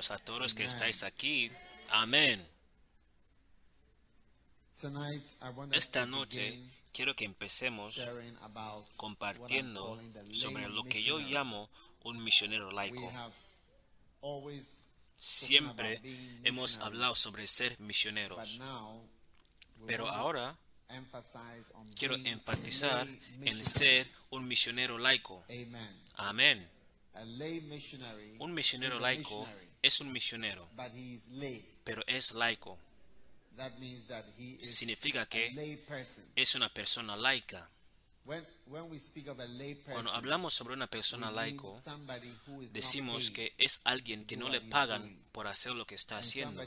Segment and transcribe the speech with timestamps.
[0.00, 1.50] Bueno veros a todos que estáis aquí.
[1.90, 2.46] Amén.
[5.72, 6.58] Esta noche
[6.92, 8.00] quiero que empecemos
[8.96, 10.00] compartiendo
[10.32, 11.68] sobre lo que yo llamo
[12.04, 13.12] un misionero laico.
[15.12, 16.00] Siempre
[16.44, 18.58] hemos hablado sobre ser misioneros,
[19.86, 20.56] pero ahora
[21.94, 23.06] quiero enfatizar
[23.42, 25.44] en ser un misionero laico.
[26.16, 26.66] Amén.
[28.38, 29.46] Un misionero laico
[29.82, 30.68] es un misionero,
[31.84, 32.78] pero es laico.
[34.62, 35.78] Significa que
[36.36, 37.68] es una persona laica.
[39.86, 41.80] Cuando hablamos sobre una persona laico,
[42.72, 46.62] decimos que es alguien que no le pagan por hacer lo que está haciendo,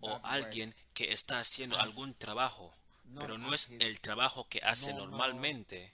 [0.00, 2.74] o alguien que está haciendo algún trabajo,
[3.18, 5.92] pero no es el trabajo que hace normalmente.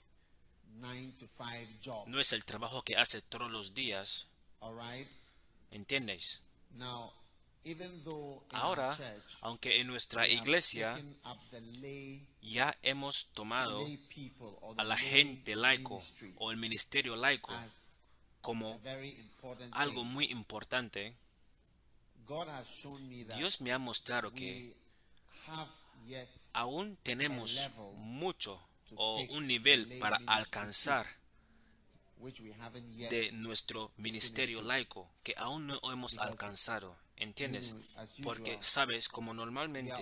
[2.07, 4.27] no es el trabajo que hace todos los días.
[5.71, 6.41] ¿Entiendes?
[8.51, 8.97] Ahora,
[9.41, 10.99] aunque en nuestra iglesia
[12.41, 13.87] ya hemos tomado
[14.77, 16.03] a la gente laico
[16.37, 17.53] o el ministerio laico
[18.41, 18.81] como
[19.71, 21.15] algo muy importante,
[23.35, 24.75] Dios me ha mostrado que
[26.53, 28.59] aún tenemos mucho
[28.95, 31.20] o un nivel para alcanzar
[33.09, 36.97] de nuestro ministerio laico que aún no hemos alcanzado.
[37.17, 37.75] ¿Entiendes?
[38.23, 39.93] Porque sabes, como normalmente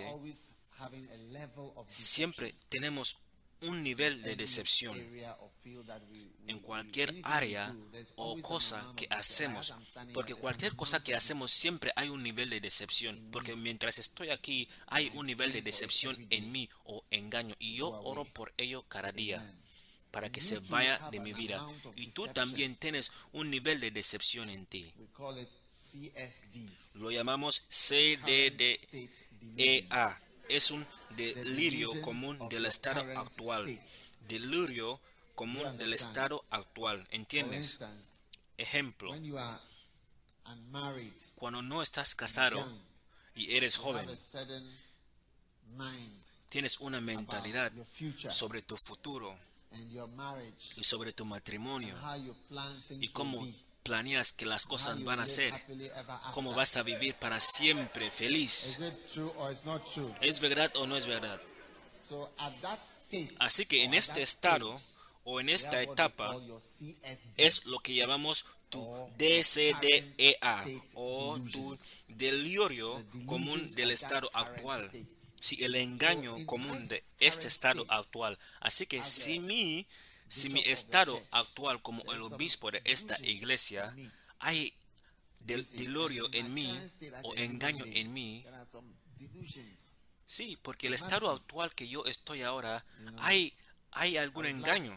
[1.88, 3.18] siempre tenemos
[3.62, 4.98] un nivel de decepción
[6.46, 7.74] en cualquier área
[8.16, 9.74] o cosa que hacemos.
[10.14, 13.28] Porque cualquier cosa que hacemos siempre hay un nivel de decepción.
[13.30, 17.54] Porque mientras estoy aquí hay un nivel de decepción en mí o engaño.
[17.58, 19.54] Y yo oro por ello cada día
[20.10, 21.66] para que se vaya de mi vida.
[21.96, 24.92] Y tú también tienes un nivel de decepción en ti.
[26.94, 28.78] Lo llamamos CDDEA.
[30.48, 33.80] Es un delirio común del estado actual.
[34.28, 35.00] Delirio
[35.34, 37.06] común del estado actual.
[37.10, 37.78] ¿Entiendes?
[38.56, 39.14] Ejemplo.
[41.36, 42.68] Cuando no estás casado
[43.36, 44.08] y eres joven,
[46.48, 47.72] tienes una mentalidad
[48.28, 49.38] sobre tu futuro
[50.76, 51.94] y sobre tu matrimonio
[52.90, 53.46] y cómo
[53.82, 55.54] planeas que las cosas van a ser,
[56.32, 58.80] cómo vas a vivir para siempre feliz.
[60.20, 61.40] ¿Es verdad o no es verdad?
[63.38, 64.80] Así que en este estado
[65.24, 66.36] o en esta etapa
[67.36, 68.80] es lo que llamamos tu
[69.18, 70.64] DCDEA
[70.94, 74.90] o tu delirio común del estado actual.
[75.40, 78.38] Si el engaño común de este estado actual.
[78.60, 79.86] Así que si mi
[80.30, 83.92] si mi estado actual como el obispo de esta iglesia,
[84.38, 84.72] hay
[85.40, 86.78] delirio en mí
[87.24, 88.46] o engaño en mí,
[90.26, 92.84] sí, porque el estado actual que yo estoy ahora,
[93.18, 93.52] hay,
[93.90, 94.96] hay algún engaño.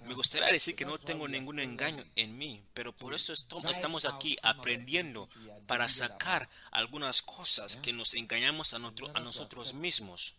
[0.00, 4.36] Me gustaría decir que no tengo ningún engaño en mí, pero por eso estamos aquí
[4.42, 5.28] aprendiendo
[5.66, 10.34] para sacar algunas cosas que nos engañamos a, a nosotros mismos.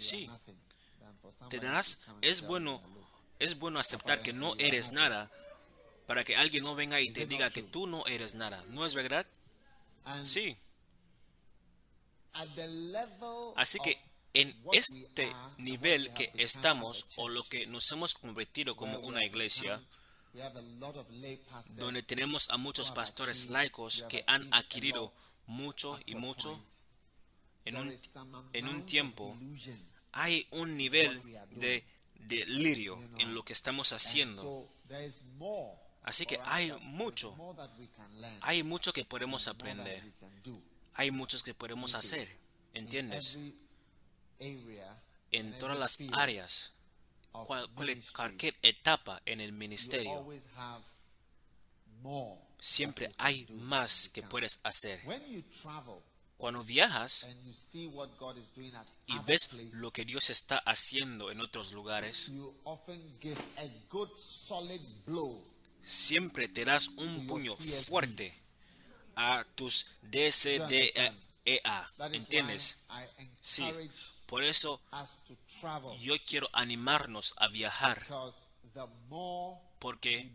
[0.00, 0.30] Sí,
[1.50, 2.80] te darás, es bueno
[3.38, 5.30] es bueno aceptar que no eres nada
[6.06, 8.62] para que alguien no venga y te diga que tú no eres nada.
[8.68, 9.26] ¿No es verdad?
[10.22, 10.56] Sí.
[13.56, 13.98] Así que
[14.34, 19.80] en este nivel que estamos o lo que nos hemos convertido como una iglesia,
[21.76, 25.12] donde tenemos a muchos pastores laicos que han adquirido
[25.46, 26.60] mucho y mucho
[27.64, 27.98] en un,
[28.52, 29.38] en un tiempo,
[30.12, 31.84] hay un nivel de
[32.16, 34.68] delirio en lo que estamos haciendo.
[36.02, 37.36] Así que hay mucho,
[38.40, 40.02] hay mucho que podemos aprender,
[40.94, 42.28] hay muchos que podemos hacer,
[42.74, 43.38] ¿entiendes?
[45.30, 46.72] En todas las áreas,
[48.12, 50.24] cualquier etapa en el ministerio,
[52.60, 55.00] siempre hay más que puedes hacer.
[56.36, 57.26] Cuando viajas
[59.06, 62.30] y ves lo que Dios está haciendo en otros lugares,
[65.82, 68.34] siempre te das un puño fuerte
[69.16, 71.14] a tus DCDEA.
[72.12, 72.78] ¿Entiendes?
[73.40, 73.64] Sí.
[74.26, 74.80] Por eso
[76.00, 78.06] yo quiero animarnos a viajar.
[79.78, 80.32] Porque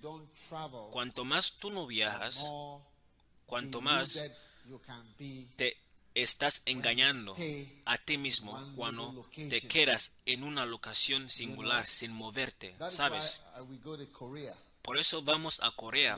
[0.92, 2.46] cuanto más tú no viajas,
[3.46, 4.24] cuanto más
[5.56, 5.78] te
[6.14, 7.36] estás engañando
[7.86, 13.42] a ti mismo cuando te quedas en una locación singular sin moverte, ¿sabes?
[14.82, 16.18] Por eso vamos a Corea.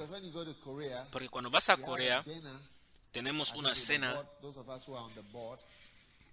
[1.12, 2.24] Porque cuando vas a Corea,
[3.12, 4.24] tenemos una cena.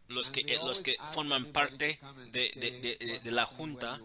[0.08, 2.00] Los que, eh, los que forman parte
[2.32, 4.00] de, de, la junta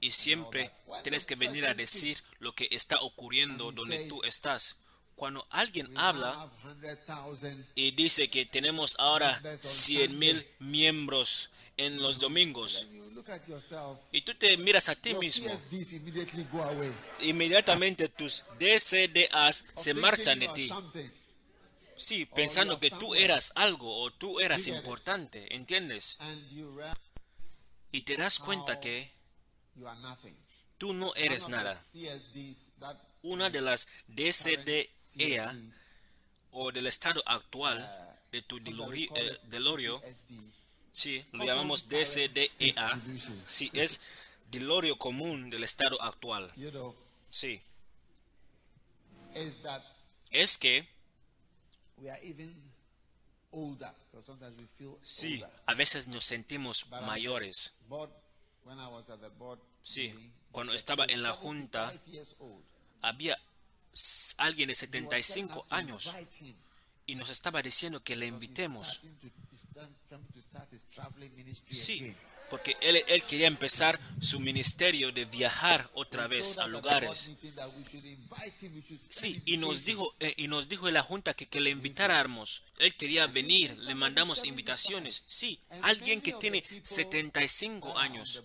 [0.00, 0.70] y siempre
[1.02, 4.76] tienes que venir a decir lo que está ocurriendo donde tú estás.
[5.14, 6.50] Cuando alguien habla
[7.74, 12.86] y dice que tenemos ahora 100 mil miembros en los domingos
[14.12, 15.50] y tú te miras a ti mismo,
[17.20, 20.70] inmediatamente tus DCDAs se marchan de ti.
[21.96, 26.18] Sí, pensando que tú eras algo o tú eras importante, ¿entiendes?
[27.92, 29.12] Y te das cuenta que
[30.78, 31.82] tú no eres nada.
[33.22, 35.56] Una de las DCDEA
[36.50, 40.02] o del estado actual de tu eh, delorio
[40.96, 42.98] Sí, lo llamamos DCDEA.
[43.46, 44.00] Sí, es
[44.50, 46.50] delorio común del estado actual.
[47.28, 47.60] Sí.
[50.30, 50.88] Es que
[55.02, 57.74] Sí, a veces nos sentimos mayores.
[59.82, 61.94] Sí, cuando estaba en la junta,
[63.00, 63.38] había
[64.38, 66.14] alguien de 75 años
[67.06, 69.00] y nos estaba diciendo que le invitemos.
[71.70, 72.14] Sí,
[72.48, 77.32] porque él, él, quería empezar su ministerio de viajar otra vez a lugares.
[79.08, 82.62] Sí, y nos dijo, eh, y nos dijo en la junta que, que le invitáramos.
[82.78, 85.24] Él quería venir, le mandamos invitaciones.
[85.26, 88.42] Sí, alguien que tiene 75 años.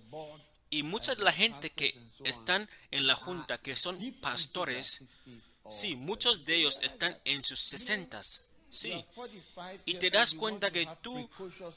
[0.70, 5.04] Y mucha de la gente que están en la junta, que son pastores,
[5.70, 8.46] sí, muchos de ellos están en sus sesentas.
[8.72, 9.06] Sí.
[9.86, 11.30] Y te das cuenta que tú,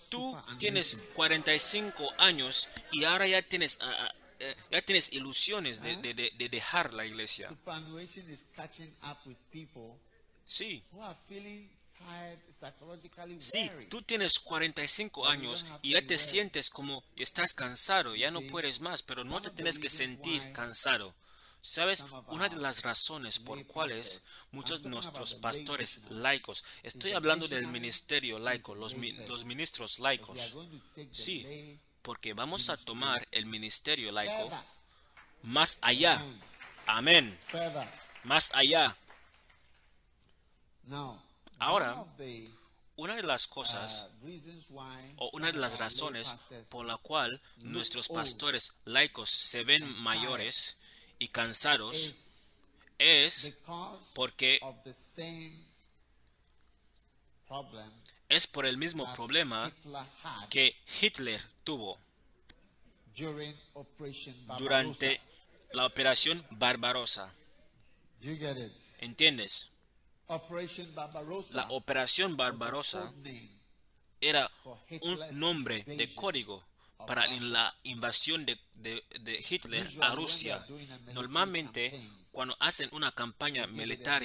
[0.08, 6.14] tú tienes 45 años y ahora ya tienes, ah, eh, ya tienes ilusiones de, de,
[6.14, 7.48] de, dejar la iglesia.
[10.44, 10.84] Sí.
[13.40, 18.80] Sí, tú tienes 45 años y ya te sientes como estás cansado, ya no puedes
[18.80, 21.14] más, pero no te tienes que sentir cansado.
[21.64, 22.04] ¿Sabes?
[22.28, 24.22] Una de las razones por cuales
[24.52, 28.94] muchos de nuestros pastores laicos, estoy hablando del ministerio laico, los,
[29.26, 30.54] los ministros laicos,
[31.10, 34.50] sí, porque vamos a tomar el ministerio laico
[35.44, 36.22] más allá.
[36.84, 37.38] Amén.
[38.24, 38.94] Más allá.
[41.58, 42.04] Ahora,
[42.96, 44.10] una de las cosas
[45.16, 46.36] o una de las razones
[46.68, 50.76] por la cual nuestros pastores laicos se ven mayores
[51.24, 52.14] y cansados
[52.98, 53.56] es
[54.12, 54.60] porque
[58.28, 59.72] es por el mismo problema
[60.50, 61.98] que Hitler tuvo
[64.58, 65.18] durante
[65.72, 67.32] la operación Barbarosa.
[69.00, 69.70] ¿Entiendes?
[71.52, 73.14] La operación Barbarosa
[74.20, 74.50] era
[75.00, 76.62] un nombre de código
[77.06, 78.60] para la invasión de,
[79.48, 80.64] Hitler a Rusia.
[81.12, 84.22] Normalmente, cuando hacen una campaña militar,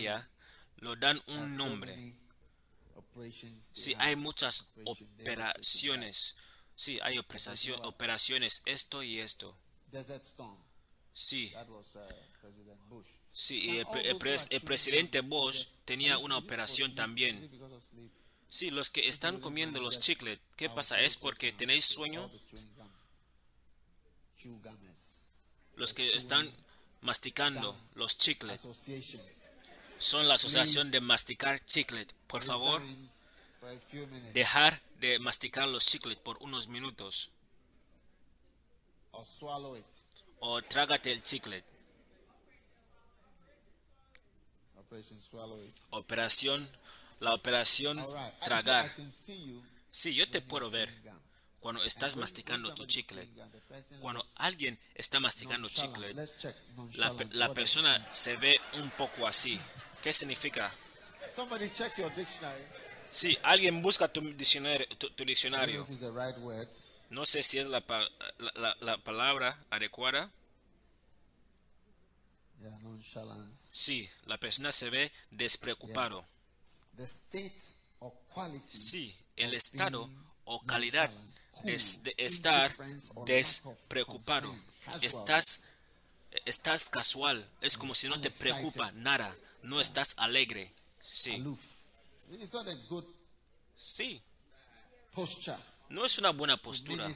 [0.78, 2.16] lo dan un nombre.
[3.74, 6.38] Sí, hay muchas operaciones.
[6.76, 9.58] Sí, hay operaciones, esto y esto.
[11.12, 11.54] Sí.
[13.32, 17.50] Sí, el presidente Bush tenía una operación también.
[18.50, 21.00] Sí, los que están comiendo los chicles, ¿qué pasa?
[21.00, 22.29] ¿Es porque tenéis sueño?
[25.75, 26.51] Los que están
[27.01, 28.60] masticando los chicles
[30.00, 32.12] son la asociación de masticar chiclet.
[32.27, 32.82] Por favor,
[34.34, 37.29] dejar de masticar los chicles por unos minutos.
[40.39, 41.63] O trágate el chiclet.
[45.91, 46.70] Operación,
[47.20, 48.06] la operación
[48.44, 48.92] tragar.
[49.92, 50.90] Sí, yo te puedo ver
[51.60, 53.28] cuando estás masticando tu chicle.
[54.00, 56.14] Cuando alguien está masticando chicle,
[56.94, 59.60] la, la persona se ve un poco así.
[60.02, 60.74] ¿Qué significa?
[63.12, 64.88] Sí, alguien busca tu diccionario.
[64.98, 65.86] Tu, diccionario.
[67.10, 67.84] No sé si es la,
[68.56, 70.32] la, la palabra adecuada.
[73.70, 76.26] Sí, la persona se ve despreocupado.
[78.65, 80.10] Sí, el estado
[80.46, 81.10] o calidad
[81.63, 82.75] de, estar
[83.25, 84.56] despreocupado.
[85.01, 85.63] Estás,
[86.46, 87.48] estás casual.
[87.62, 89.36] Es como si no te preocupa nada.
[89.62, 90.74] No estás alegre.
[91.01, 91.44] Sí.
[93.75, 94.22] Sí.
[95.89, 97.12] No es una buena postura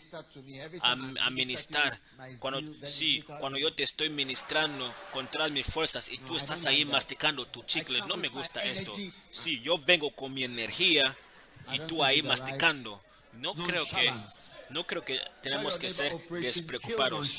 [0.82, 2.00] a, ministrar.
[2.40, 6.84] Cuando, sí, cuando yo te estoy ministrando con todas mis fuerzas y tú estás ahí
[6.84, 8.92] masticando tu chicle, no me gusta esto.
[9.30, 11.04] Sí, yo vengo con mi energía
[11.72, 13.00] y tú ahí masticando.
[13.34, 14.12] No creo que,
[14.70, 17.38] no creo que tenemos que ser despreocupados.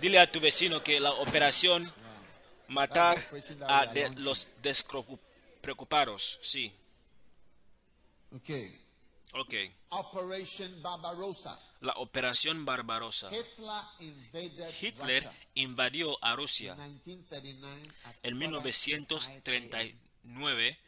[0.00, 1.92] Dile a tu vecino que la operación
[2.68, 3.18] matar
[3.66, 6.72] a los despreocupados, sí.
[8.32, 8.85] Okay.
[9.34, 9.54] Ok.
[9.90, 11.58] Operation Barbarossa.
[11.80, 13.30] La operación Barbarossa.
[14.80, 16.76] Hitler invadió a Rusia
[18.22, 20.78] en 1939.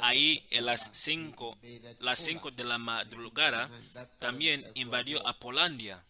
[0.00, 1.58] Ahí en las 5
[2.00, 3.70] las cinco de la madrugada
[4.18, 6.04] también invadió a Polandia.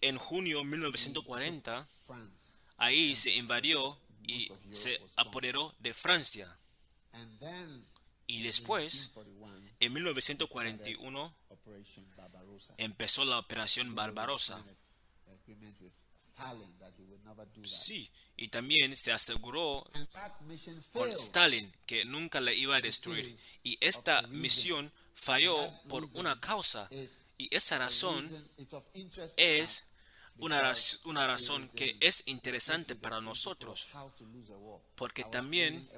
[0.00, 1.86] En junio de 1940
[2.76, 6.56] ahí se invadió y se apoderó de Francia.
[8.28, 9.10] Y después,
[9.80, 11.34] en 1941,
[12.76, 14.62] empezó la Operación Barbarossa.
[17.64, 19.90] Sí, y también se aseguró
[20.92, 23.36] con Stalin que nunca le iba a destruir.
[23.62, 26.88] Y esta misión falló por una causa.
[27.38, 28.50] Y esa razón
[29.36, 29.88] es
[30.38, 30.72] una,
[31.04, 33.88] una razón que es interesante para nosotros,
[34.94, 35.88] porque también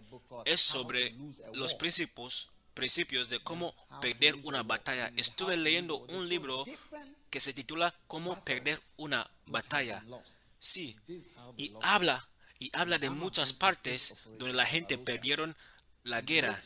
[0.44, 1.14] es sobre
[1.54, 5.12] los principios, principios de cómo perder una batalla.
[5.16, 6.64] Estuve leyendo un libro
[7.28, 10.04] que se titula Cómo perder una batalla.
[10.58, 10.96] Sí,
[11.56, 12.28] y habla
[12.58, 15.56] y habla de muchas partes donde la gente perdieron
[16.02, 16.62] la guerra.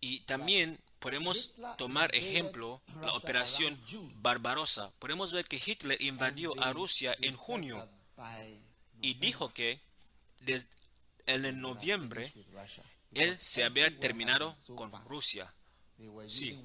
[0.00, 3.80] Y también Podemos tomar ejemplo la operación
[4.16, 4.90] Barbarossa.
[4.98, 7.88] Podemos ver que Hitler invadió a Rusia en junio
[9.00, 9.80] y dijo que
[10.40, 10.68] desde
[11.26, 12.32] en noviembre
[13.12, 15.52] él se había terminado con Rusia.
[16.26, 16.58] Sí.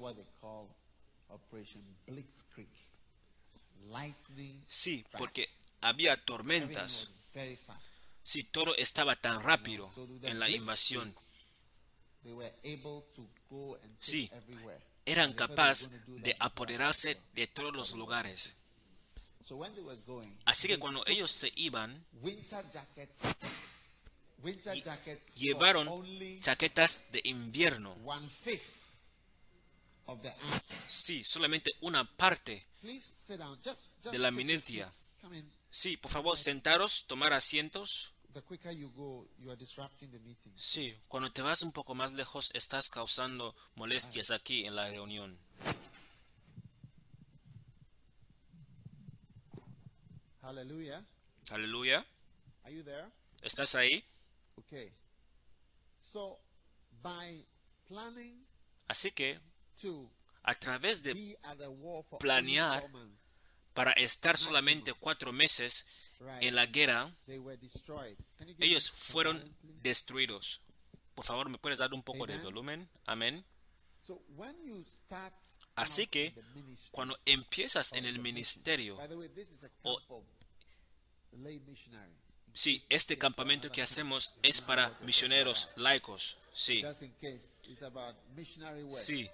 [4.66, 5.48] Sí, porque
[5.80, 7.12] había tormentas.
[8.22, 9.90] Sí, todo estaba tan rápido
[10.22, 11.14] en la invasión.
[13.98, 14.30] Sí,
[15.04, 18.56] eran capaces de apoderarse de todos los lugares.
[20.46, 22.04] Así que cuando ellos se iban,
[25.34, 27.96] llevaron chaquetas de invierno.
[30.86, 32.66] Sí, solamente una parte
[34.10, 34.92] de la milicia.
[35.70, 38.13] Sí, por favor, sentaros, tomar asientos.
[40.56, 45.38] Sí, cuando te vas un poco más lejos estás causando molestias aquí en la reunión.
[50.42, 51.04] Aleluya.
[51.50, 52.06] Aleluya.
[53.42, 54.04] ¿Estás ahí?
[54.56, 54.92] Okay.
[56.12, 56.38] So,
[57.02, 57.46] by
[57.86, 58.44] planning
[58.88, 59.40] Así que,
[60.42, 61.38] a través de
[62.20, 62.90] planear
[63.72, 65.86] para estar solamente cuatro meses
[66.40, 67.14] en la guerra,
[68.58, 70.60] ellos fueron destruidos.
[71.14, 72.88] Por favor, ¿me puedes dar un poco de volumen?
[73.06, 73.44] Amén.
[75.76, 76.34] Así que
[76.90, 78.98] cuando empiezas en el ministerio,
[82.52, 86.84] sí, este campamento que hacemos es para misioneros laicos, sí.
[88.92, 89.30] Sí,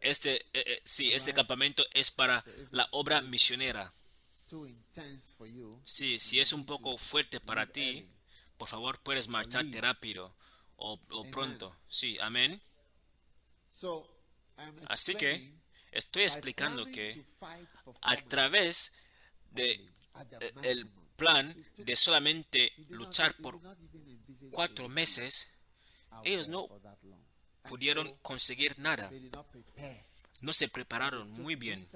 [0.00, 3.92] este, eh, eh, sí, este campamento es para la obra misionera.
[5.84, 8.08] Sí, si es un poco fuerte para ti,
[8.56, 10.34] por favor puedes marcharte rápido
[10.76, 10.98] o,
[11.30, 11.76] pronto.
[11.88, 12.60] Sí, amén.
[14.88, 15.52] Así que
[15.92, 17.24] estoy explicando que
[18.02, 18.92] a través
[19.50, 23.60] de eh, el plan de solamente luchar por
[24.50, 25.52] cuatro meses,
[26.24, 26.68] ellos no
[27.62, 29.10] pudieron conseguir nada.
[30.40, 31.88] No se prepararon muy bien.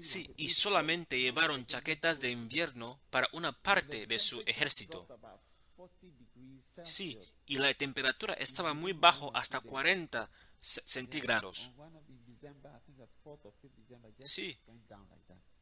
[0.00, 5.04] Sí, y solamente llevaron chaquetas de invierno para una parte de su ejército.
[5.06, 5.40] Dropped about
[5.76, 10.30] 40 degrees Sí, y la temperatura estaba muy bajo hasta 40
[10.60, 11.72] ce- centígrados.
[11.76, 14.58] On one of in December, I think the 4th or 5th December, just Sí.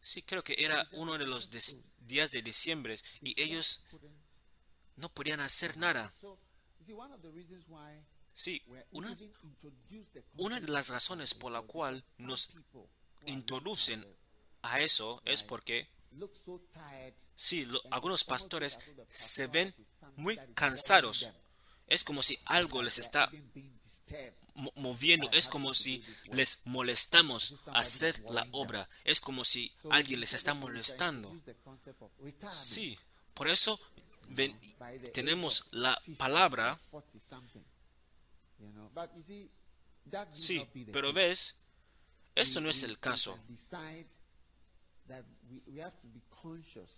[0.01, 1.51] Sí, creo que era uno de los
[1.99, 3.85] días de diciembre y ellos
[4.97, 6.13] no podían hacer nada.
[8.35, 9.17] Sí, una,
[10.37, 12.55] una de las razones por la cual nos
[13.27, 14.07] introducen
[14.63, 15.89] a eso es porque
[17.37, 18.79] sí, lo- algunos pastores
[19.11, 19.75] se ven
[20.17, 21.31] muy cansados.
[21.87, 23.31] Es como si algo les está
[24.77, 30.55] moviendo, es como si les molestamos hacer la obra, es como si alguien les está
[30.55, 31.31] molestando.
[32.53, 32.99] Sí,
[33.35, 33.81] por eso
[34.29, 34.59] ven-
[35.13, 37.61] tenemos la 50, palabra, 40 something
[38.59, 39.51] you know but you see
[40.11, 41.57] that need sí, pero ves,
[42.41, 43.39] eso no es el caso.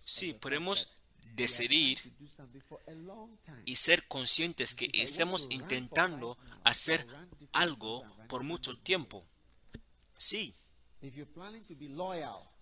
[0.05, 0.93] Sí, podemos
[1.35, 1.97] decidir
[3.65, 7.07] y ser conscientes que estamos intentando hacer
[7.53, 9.25] algo por mucho tiempo.
[10.17, 10.53] Sí,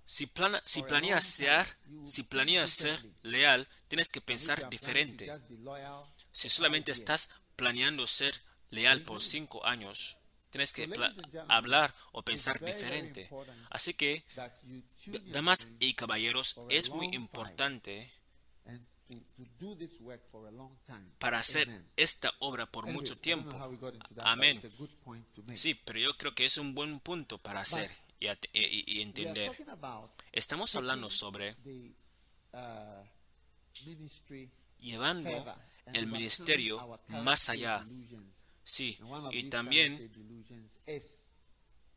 [0.06, 1.66] si, plana- si planeas ser,
[2.06, 5.26] si planeas ser leal, tienes que pensar diferente.
[6.32, 8.34] Si solamente estás planeando ser
[8.70, 10.18] leal por cinco años,
[10.50, 10.88] tienes que
[11.48, 13.30] hablar o pensar diferente.
[13.70, 14.24] Así que,
[15.28, 18.12] damas y caballeros, es muy importante
[21.18, 23.50] para hacer esta obra por mucho tiempo.
[24.18, 24.62] Amén.
[25.56, 28.28] Sí, pero yo creo que es un buen punto para hacer y,
[28.98, 29.52] y- entender.
[30.32, 31.56] Estamos hablando sobre
[32.54, 33.04] uh,
[34.80, 35.30] llevando
[35.94, 37.80] el ministerio más allá.
[38.70, 39.00] Sí,
[39.32, 40.12] y también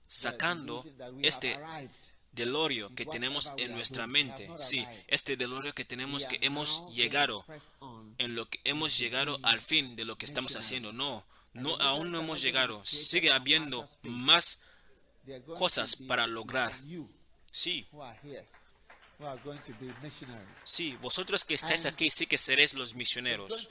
[0.07, 0.83] sacando
[1.21, 1.91] este arrived.
[2.33, 4.51] delorio que tenemos en nuestra mente.
[4.57, 7.45] Sí, este delorio que tenemos que hemos llegado,
[8.17, 10.95] en lo que hemos llegado al fin de lo que estamos haciendo.
[10.95, 12.83] No, no, aún no hemos llegado.
[12.87, 14.63] Sigue habiendo más
[15.59, 16.73] cosas para lograr.
[17.51, 17.87] Sí,
[20.65, 23.69] sí, vosotros que estáis aquí sí que seréis los misioneros.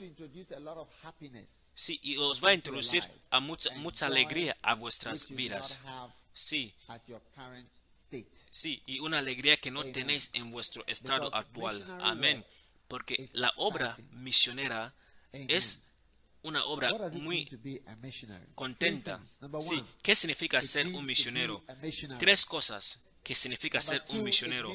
[1.74, 5.80] Sí, y os va a introducir a mucha, mucha alegría a vuestras vidas.
[6.34, 6.72] Sí,
[8.50, 11.82] sí, y una alegría que no tenéis en vuestro estado actual.
[12.02, 12.44] Amén.
[12.88, 14.92] Porque la obra misionera
[15.48, 15.82] es
[16.42, 16.90] una obra
[17.22, 17.44] muy
[18.54, 19.18] contenta.
[19.60, 21.64] Sí, ¿qué significa ser un misionero?
[22.18, 24.68] Tres cosas que significa ser un misionero.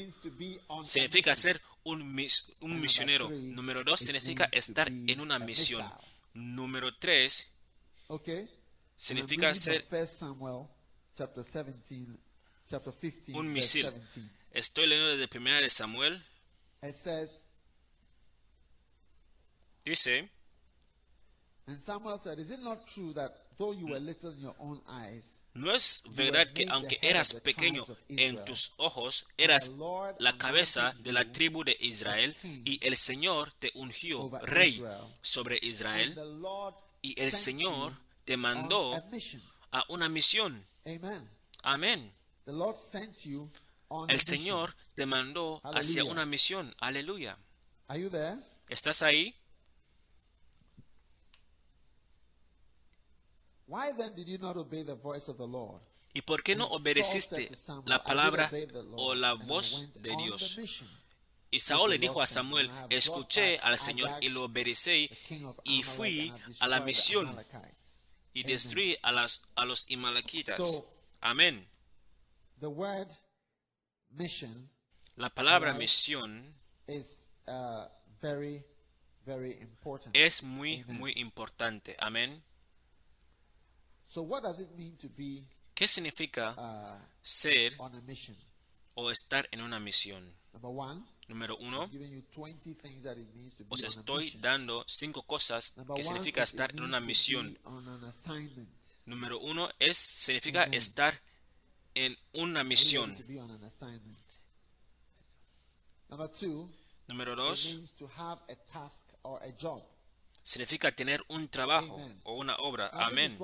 [0.84, 3.28] Significa ser un, mis- un misionero.
[3.30, 5.82] Número dos significa estar en una misión.
[6.38, 7.52] Número tres
[8.10, 8.40] Okay.
[8.40, 8.48] And
[8.96, 10.68] significa ser from 1 Samuel
[11.16, 12.18] chapter 17,
[12.70, 13.82] chapter 15, un misil.
[13.82, 14.30] 17.
[14.52, 16.22] Estoy leyendo desde primera de Samuel.
[16.82, 17.28] It says,
[19.84, 20.30] Dice,
[21.66, 24.80] and Samuel said, Is it not true that though you were little in your own
[24.88, 25.22] eyes,
[25.58, 29.72] ¿no es verdad que aunque eras pequeño en tus ojos, eras
[30.18, 34.82] la cabeza de la tribu de Israel y el Señor te ungió rey
[35.20, 36.18] sobre Israel
[37.02, 37.92] y el Señor
[38.24, 38.94] te mandó
[39.70, 40.64] a una misión?
[40.84, 41.28] Amen.
[41.62, 42.12] Amén.
[42.46, 44.20] El.
[44.20, 46.74] Señor te mandó hacia una misión.
[46.78, 47.38] Aleluya.
[47.88, 48.38] Are you there?
[48.68, 49.34] ¿Estás ahí?
[53.68, 55.80] Why then did you not obey the voice of the Lord?
[56.14, 57.50] ¿Y por qué no obedeciste
[57.84, 58.50] la "I did palabra
[58.96, 60.56] o la voz de Dios?
[60.56, 60.88] mission."
[61.50, 65.10] Y Saúl le dijo a Samuel, escuché al Señor y lo obedecí
[65.64, 67.34] y fui a la misión
[68.34, 70.84] y destruí a, las, a los Imalaquitas.
[71.20, 71.66] Amén.
[72.60, 73.08] The word
[74.10, 74.70] mission
[75.16, 76.54] La palabra misión
[76.86, 77.06] is
[77.46, 77.86] uh,
[80.12, 81.96] es muy, muy importante.
[81.98, 82.42] Amén.
[82.42, 82.46] So, what does it mean
[83.68, 83.97] to be
[85.74, 88.36] ¿Qué significa uh, ser on a mission?
[88.94, 90.34] o estar en una misión?
[90.52, 93.84] Number one, Número uno, I'm giving you 20 things that it means to be os
[93.84, 97.58] estoy dando cinco cosas que significa estar en una misión.
[99.04, 101.14] Número uno es significa estar
[101.94, 103.16] en una misión.
[107.08, 107.78] Número dos
[110.48, 112.88] significa tener un trabajo o una obra.
[112.94, 113.38] Amén.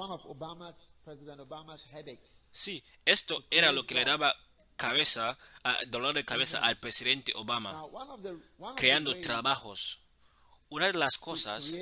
[2.50, 4.34] Sí, esto era lo que le daba
[4.76, 5.36] cabeza,
[5.88, 7.84] dolor de cabeza al presidente Obama,
[8.74, 10.00] creando trabajos.
[10.70, 11.76] Una de las cosas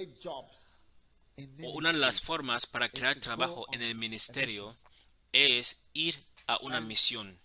[1.63, 4.77] o una de las formas para crear trabajo en el ministerio
[5.31, 6.17] es ir
[6.49, 7.41] a una misión.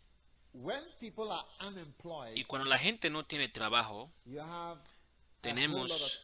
[0.54, 4.10] when people are unemployed, Y cuando la gente no tiene trabajo,
[5.42, 6.24] tenemos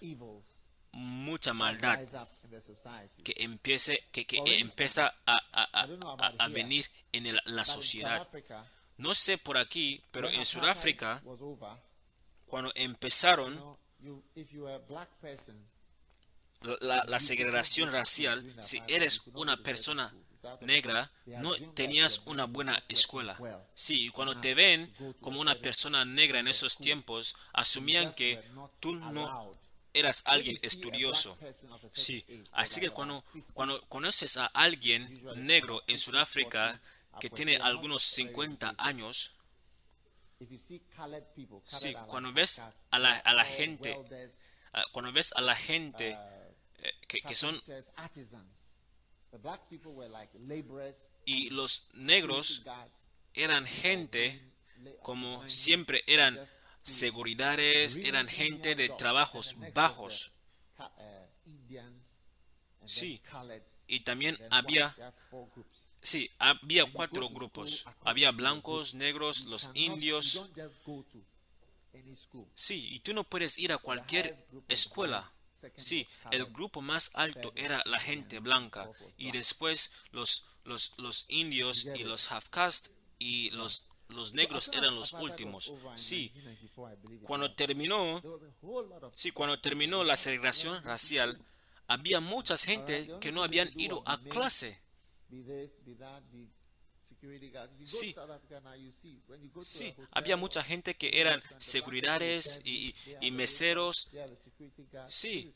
[0.94, 2.00] mucha maldad
[3.24, 5.86] que empiece que, que empieza a, a- a-
[6.40, 8.18] a- venir en el- la sociedad.
[8.98, 11.22] No sé por aquí, pero en Sudáfrica,
[12.46, 13.78] cuando empezaron
[16.82, 20.14] la, la segregación racial, si eres una persona
[20.62, 23.36] negra, no tenías una buena escuela.
[23.74, 28.40] Sí, y cuando te ven como una persona negra en esos tiempos, asumían que
[28.80, 29.56] tú no
[29.94, 31.38] eras alguien estudioso.
[31.92, 36.80] Sí, así que cuando, cuando conoces a alguien negro en Sudáfrica
[37.20, 39.36] que tiene algunos 50 años,
[41.66, 43.98] Sí, cuando ves a la, a la gente,
[44.92, 46.18] cuando ves a la gente
[46.80, 47.62] eh, que, que son
[51.26, 52.64] y los negros
[53.34, 54.42] eran gente
[55.02, 56.38] como siempre eran
[56.84, 60.32] seguridades, eran gente de trabajos bajos.
[62.86, 63.22] Sí,
[63.88, 64.96] y también había,
[66.02, 67.86] sí, había cuatro grupos.
[68.02, 70.50] Había blancos, negros, los indios.
[72.56, 75.32] Sí, y tú no puedes ir a cualquier escuela.
[75.78, 81.86] Sí, el grupo más alto era la gente blanca y después los, los, los indios
[81.86, 85.74] y los half caste y los, los negros eran los últimos.
[85.96, 86.32] Sí,
[87.24, 88.22] cuando terminó,
[89.12, 91.40] sí, cuando terminó la segregación racial,
[91.88, 94.82] había mucha gente que no habían ido a clase.
[97.86, 98.16] Sí.
[99.62, 104.12] Sí, había mucha gente que eran seguridades y, y meseros.
[105.08, 105.54] Sí.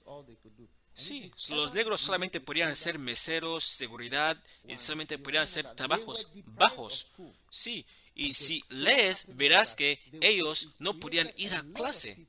[0.98, 4.36] Sí, los negros solamente podían ser meseros, seguridad,
[4.68, 7.12] y solamente podían hacer trabajos bajos.
[7.52, 7.86] Sí,
[8.18, 12.28] y si lees, verás que ellos no podían ir a clase.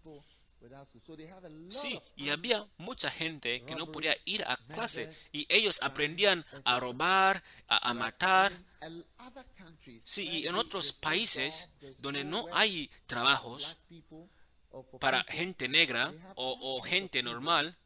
[1.70, 6.78] Sí, y había mucha gente que no podía ir a clase y ellos aprendían a
[6.78, 8.52] robar, a, a matar.
[10.04, 13.78] Sí, y en otros países donde no hay trabajos
[15.00, 17.76] para gente negra o, o gente normal,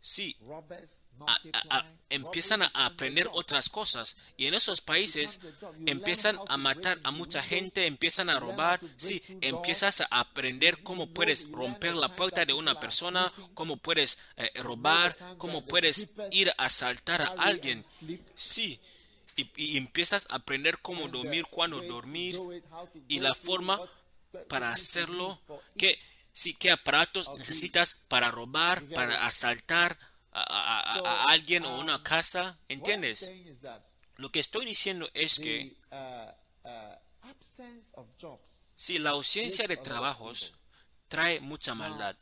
[0.00, 0.36] sí,
[1.26, 4.18] a- a- a- empiezan a aprender otras cosas.
[4.36, 5.40] Y en esos países
[5.86, 11.50] empiezan a matar a mucha gente, empiezan a robar, sí, empiezas a aprender cómo puedes
[11.50, 17.22] romper la puerta de una persona, cómo puedes eh, robar, cómo puedes ir a asaltar
[17.22, 17.84] a alguien,
[18.36, 18.78] sí,
[19.36, 22.38] y, y empiezas a aprender cómo dormir, cuándo dormir
[23.08, 23.80] y la forma
[24.48, 25.40] para hacerlo,
[25.78, 25.98] que
[26.34, 29.98] sí, qué aparatos necesitas para robar, para asaltar
[30.32, 33.30] a, a- a- alguien o una casa, ¿entiendes?
[34.16, 35.76] Lo que estoy diciendo es que
[38.76, 40.54] si la ausencia de trabajos
[41.08, 42.16] trae mucha maldad.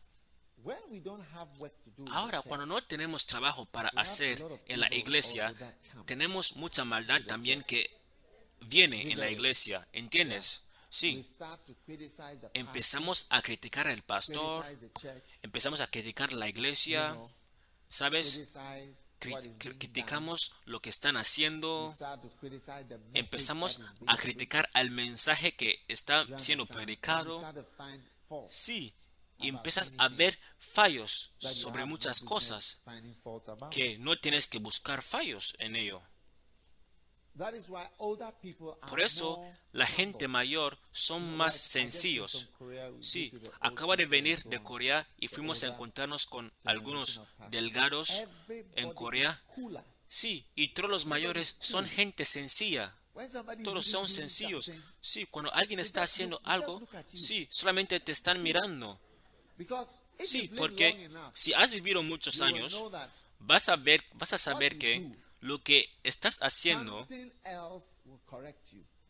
[2.10, 5.54] Ahora, cuando no tenemos trabajo para hacer en la iglesia,
[6.06, 7.88] tenemos mucha maldad también que
[8.60, 10.64] viene en la iglesia, ¿entiendes?
[10.90, 11.24] Sí,
[12.52, 14.64] empezamos a criticar al pastor,
[15.40, 17.16] empezamos a criticar la iglesia,
[17.90, 18.36] ¿sabes?
[19.20, 21.94] Cri- cri- criticamos lo que están haciendo,
[23.12, 27.42] empezamos a criticar al mensaje que está siendo predicado.
[28.48, 28.94] Sí,
[29.38, 32.82] y empiezas a ver fallos sobre muchas cosas
[33.70, 36.00] que no tienes que buscar fallos en ello.
[38.88, 42.50] Por eso la gente mayor son más sencillos.
[43.00, 49.42] Sí, acabo de venir de Corea y fuimos a encontrarnos con algunos delgados en Corea.
[50.08, 52.94] Sí, y todos los mayores son gente sencilla.
[53.64, 54.70] Todos son sencillos.
[55.00, 56.82] Sí, cuando alguien está haciendo algo,
[57.14, 59.00] sí, solamente te están mirando.
[60.22, 62.82] Sí, porque si has vivido muchos años,
[63.38, 65.10] vas a ver, vas a saber que
[65.40, 67.06] lo que estás haciendo,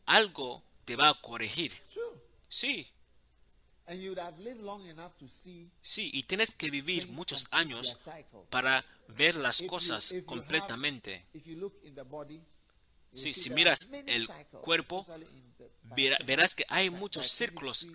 [0.07, 1.73] algo te va a corregir.
[2.49, 2.89] Sí,
[5.83, 7.97] sí, y tienes que vivir muchos años
[8.51, 11.27] para ver las cosas completamente.
[13.13, 14.27] Sí, si miras el
[14.63, 15.05] cuerpo,
[16.25, 17.87] verás que hay muchos círculos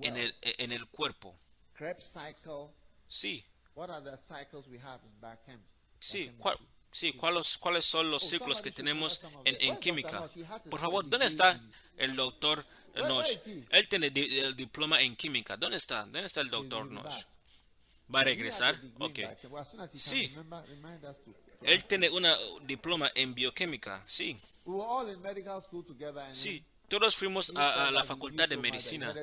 [0.00, 1.38] en el, en el cuerpo.
[3.08, 3.44] Sí,
[6.00, 6.58] sí, ¿cuál-
[6.92, 10.30] sí, ¿cuáles, cuáles son los círculos que tenemos en, en química?
[10.70, 11.60] Por favor, ¿dónde está
[11.96, 12.64] el doctor
[13.08, 13.36] Nosh?
[13.70, 15.56] Él tiene di- el diploma en química.
[15.56, 16.00] ¿Dónde está?
[16.02, 17.24] ¿Dónde está el doctor Nosh?
[18.14, 18.74] ¿Va a regresar?
[18.98, 19.18] Ok.
[19.98, 20.26] Sí.
[21.62, 22.26] Él tiene un
[22.66, 24.02] diploma en bioquímica.
[24.06, 24.36] Sí,
[26.34, 26.64] sí.
[26.88, 29.14] todos fuimos a, la facultad de medicina.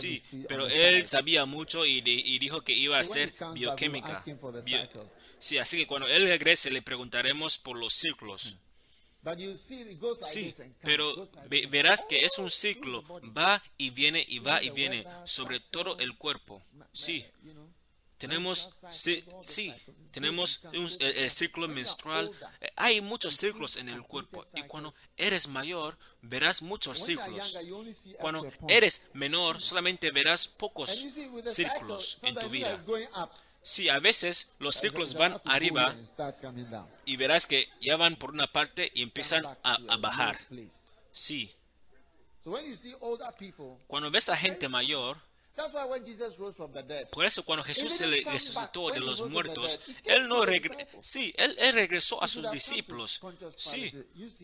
[0.00, 3.08] Sí, pero él sabía mucho y, di- y dijo que iba a will
[3.54, 4.22] bioquímica.
[4.64, 4.78] Bio-.
[5.42, 8.56] Sí, así que cuando él regrese le preguntaremos por los ciclos.
[10.22, 13.04] Like Sí, pero ve- verás que es un ciclo,
[13.36, 16.60] va y viene y va y viene sobre todo el cuerpo.
[16.92, 17.24] Sí,
[18.18, 19.72] tenemos, sí, sí,
[20.10, 22.30] tenemos un- el, el ciclo menstrual.
[22.60, 27.56] Eh, Hay muchos ciclos en el cuerpo y cuando eres mayor verás muchos ciclos.
[28.18, 30.90] Cuando eres menor solamente verás pocos
[31.46, 32.84] círculos en tu vida.
[33.62, 35.94] Sí, a veces los ciclos van arriba
[37.04, 40.38] y verás que ya van por una parte y empiezan a, a bajar.
[41.12, 41.54] Sí,
[43.86, 45.16] cuando ves a gente mayor,
[45.56, 48.90] that's why when Jesus rose from the dead, por eso cuando Jesús se le resucitó
[48.90, 50.88] de los muertos, él no disciples.
[51.00, 53.20] sí, él, él regresó a sus discípulos.
[53.56, 53.92] Sí,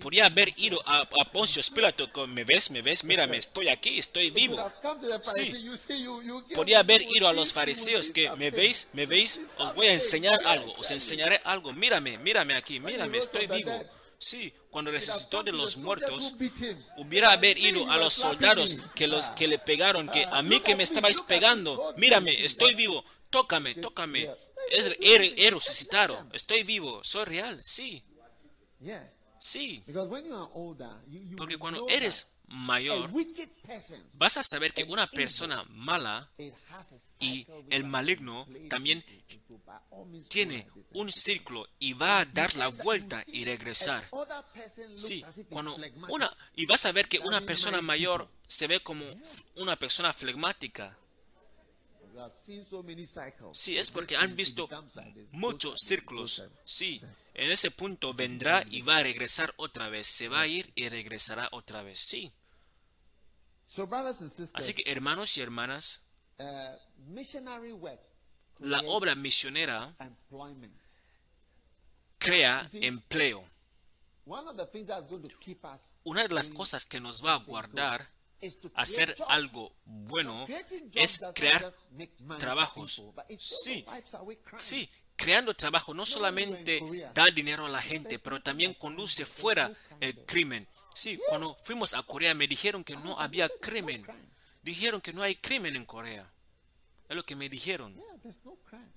[0.00, 2.70] podía haber ido a, a Poncio Pilato con, ¿me ves?
[2.70, 3.04] ¿Me ves?
[3.04, 4.56] Mírame, estoy aquí, estoy vivo.
[5.22, 5.52] Sí.
[6.54, 8.88] Podía haber ido a los fariseos que, ¿me veis?
[8.92, 9.40] ¿Me veis?
[9.58, 11.72] Os voy a enseñar algo, os enseñaré algo.
[11.72, 13.84] Mírame, mírame aquí, mírame, estoy vivo.
[14.20, 16.34] Sí, cuando resucitó de los muertos,
[16.96, 20.74] hubiera haber ido a los soldados que los que le pegaron, que a mí que
[20.74, 24.28] me estabais pegando, mírame, estoy vivo, tócame, tócame.
[24.70, 28.02] Es, he, he resucitado, estoy vivo, soy real, sí,
[29.38, 29.82] sí.
[31.36, 33.10] Porque cuando eres mayor,
[34.14, 36.28] vas a saber que una persona mala
[37.20, 39.04] y el maligno también
[40.28, 44.08] tiene un círculo y va a dar la vuelta y regresar.
[44.96, 45.76] Sí, cuando
[46.08, 49.04] una y vas a ver que una persona mayor se ve como
[49.56, 50.96] una persona flegmática.
[53.52, 54.68] Sí, es porque han visto
[55.30, 56.44] muchos círculos.
[56.64, 57.00] Sí,
[57.34, 60.08] en ese punto vendrá y va a regresar otra vez.
[60.08, 62.00] Se va a ir y regresará otra vez.
[62.00, 62.32] Sí.
[64.54, 66.07] Así que hermanos y hermanas,
[68.58, 69.94] la creates obra misionera
[72.18, 73.44] crea empleo.
[76.04, 78.08] Una de las cosas que nos va a guardar
[78.74, 80.46] hacer algo bueno
[80.94, 81.72] es crear
[82.38, 83.02] trabajos.
[83.38, 83.84] Sí,
[84.58, 86.80] sí, creando trabajo no solamente
[87.14, 90.68] da dinero a la gente, pero también conduce fuera el crimen.
[90.94, 94.06] Sí, cuando fuimos a Corea me dijeron que no había crimen.
[94.62, 96.30] Dijeron que no hay crimen en Corea.
[97.08, 98.00] Es lo que me dijeron.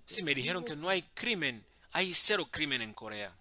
[0.06, 1.66] Sí, me dijeron que no hay crimen.
[1.94, 3.36] Hay cero crimen en Corea.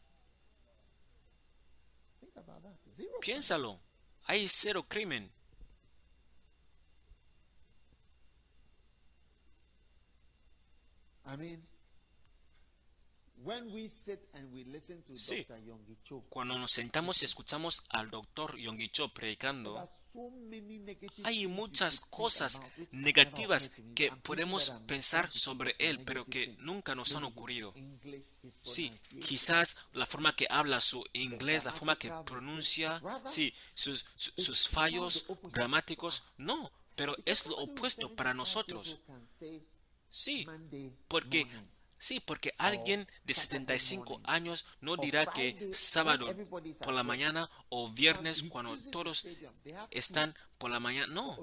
[3.20, 3.80] Piénsalo.
[4.24, 5.30] Hay cero crimen.
[11.26, 11.62] I mean,
[13.44, 15.46] when we sit and we listen to Sí.
[16.28, 19.88] Cuando nos sentamos y escuchamos al doctor Yonggi Cho predicando,
[21.24, 27.72] hay muchas cosas negativas que podemos pensar sobre él, pero que nunca nos han ocurrido.
[28.62, 34.32] Sí, quizás la forma que habla su inglés, la forma que pronuncia, sí, sus, su-
[34.36, 38.98] sus fallos gramáticos, no, pero es lo opuesto para nosotros.
[40.08, 40.46] Sí,
[41.08, 41.46] porque.
[42.00, 46.34] Sí, porque alguien de 75 años no dirá que sábado
[46.80, 49.28] por la mañana o viernes cuando todos
[49.90, 51.38] están por la mañana, no,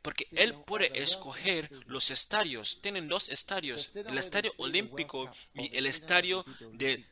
[0.00, 2.80] porque él puede escoger los estadios.
[2.80, 7.04] Tienen dos estadios, el estadio olímpico y el estadio de,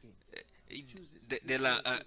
[0.69, 2.03] de, de la ah,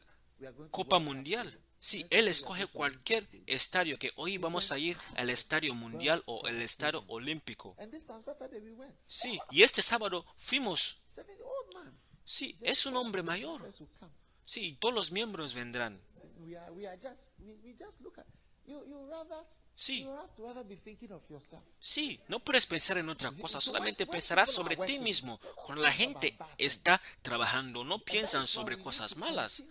[0.71, 1.59] Copa Mundial.
[1.79, 6.61] Sí, él escoge cualquier estadio que hoy vamos a ir al estadio mundial o el
[6.61, 7.75] estadio olímpico.
[9.07, 11.01] Sí, y este sábado fuimos.
[12.25, 13.61] Sí, es un hombre mayor.
[14.43, 16.01] Sí, todos los miembros vendrán.
[19.73, 20.05] Sí.
[21.79, 25.39] Sí, no puedes pensar en otra cosa, solamente pensarás sobre ti mismo.
[25.65, 29.63] Cuando la gente está trabajando, no piensan sobre cosas malas.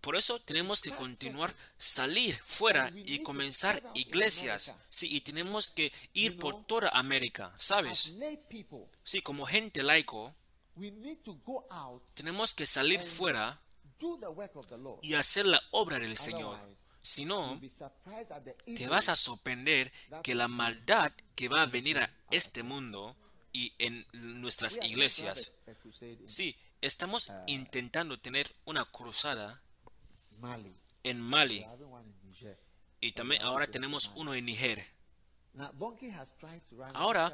[0.00, 4.74] Por eso tenemos que continuar, salir fuera y comenzar iglesias.
[4.88, 8.14] Sí, y tenemos que ir por toda América, ¿sabes?
[9.02, 10.34] Sí, como gente laico,
[12.14, 13.60] tenemos que salir fuera
[15.02, 16.58] y hacer la obra del Señor.
[17.02, 17.60] Si no,
[18.76, 19.90] te vas a sorprender
[20.22, 23.16] que la maldad que va a venir a este mundo
[23.52, 24.06] y en
[24.40, 25.56] nuestras iglesias.
[26.26, 29.62] Sí, estamos intentando tener una cruzada
[30.40, 30.74] Mali.
[31.02, 31.66] en Mali
[33.00, 34.84] y también ahora tenemos uno en Niger.
[36.94, 37.32] Ahora,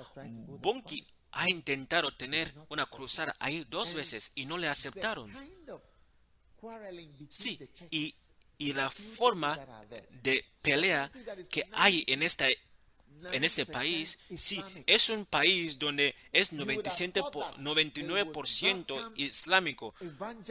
[0.61, 5.33] Bonki ha intentado tener una cruzada ahí dos veces y no le aceptaron.
[7.29, 7.59] Sí,
[7.91, 8.15] y
[8.59, 9.59] y la forma
[10.23, 11.11] de pelea
[11.51, 12.47] que hay en esta
[13.33, 19.95] en este país, sí, es un país donde es 97 99% islámico.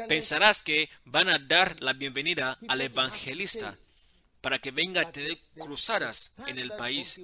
[0.08, 3.78] Pensarás que van a dar la bienvenida al evangelista
[4.46, 7.20] para que venga a tener cruzadas en el país.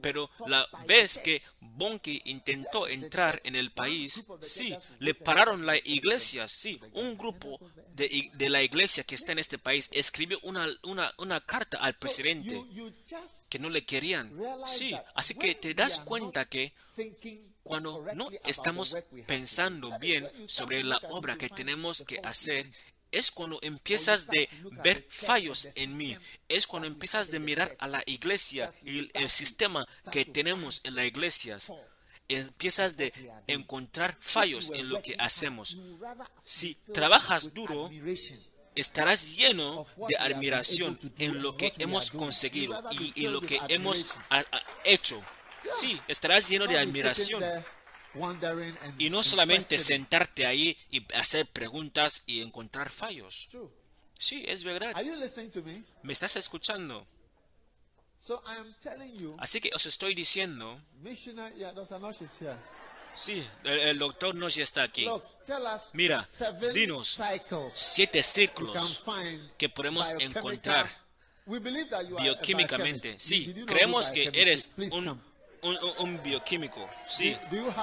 [0.00, 6.48] Pero la vez que Bonki intentó entrar en el país, sí, le pararon la iglesia,
[6.48, 7.60] sí, un grupo
[7.94, 11.94] de, de la iglesia que está en este país escribió una, una, una carta al
[11.94, 12.60] presidente
[13.52, 14.32] que no le querían.
[14.66, 16.72] Sí, así que te das cuenta que
[17.62, 22.70] cuando no estamos pensando bien sobre la obra que tenemos que hacer,
[23.10, 24.48] es cuando empiezas de
[24.82, 26.16] ver fallos en mí,
[26.48, 31.04] es cuando empiezas de mirar a la iglesia y el sistema que tenemos en la
[31.04, 31.58] iglesia.
[32.28, 33.12] Empiezas de
[33.48, 35.76] encontrar fallos en lo que hacemos.
[36.42, 37.90] Si trabajas duro,
[38.74, 44.06] estarás lleno de admiración en lo que hemos conseguido y, en lo que hemos
[44.84, 45.22] hecho.
[45.72, 47.42] Sí, estarás lleno de admiración.
[48.98, 53.48] Y no solamente sentarte ahí y hacer preguntas y encontrar fallos.
[54.18, 54.94] Sí, es verdad.
[56.02, 57.06] ¿Me estás escuchando?
[59.38, 60.80] Así que os estoy diciendo.
[63.14, 65.06] Sí, el, doctor Nosh está aquí.
[65.92, 66.28] Mira,
[66.72, 67.20] dinos
[67.72, 69.04] siete ciclos
[69.56, 70.88] que podemos encontrar
[71.46, 73.16] bioquímicamente.
[73.18, 75.20] Sí, creemos que eres un
[75.62, 76.88] un, bioquímico.
[77.06, 77.36] Sí,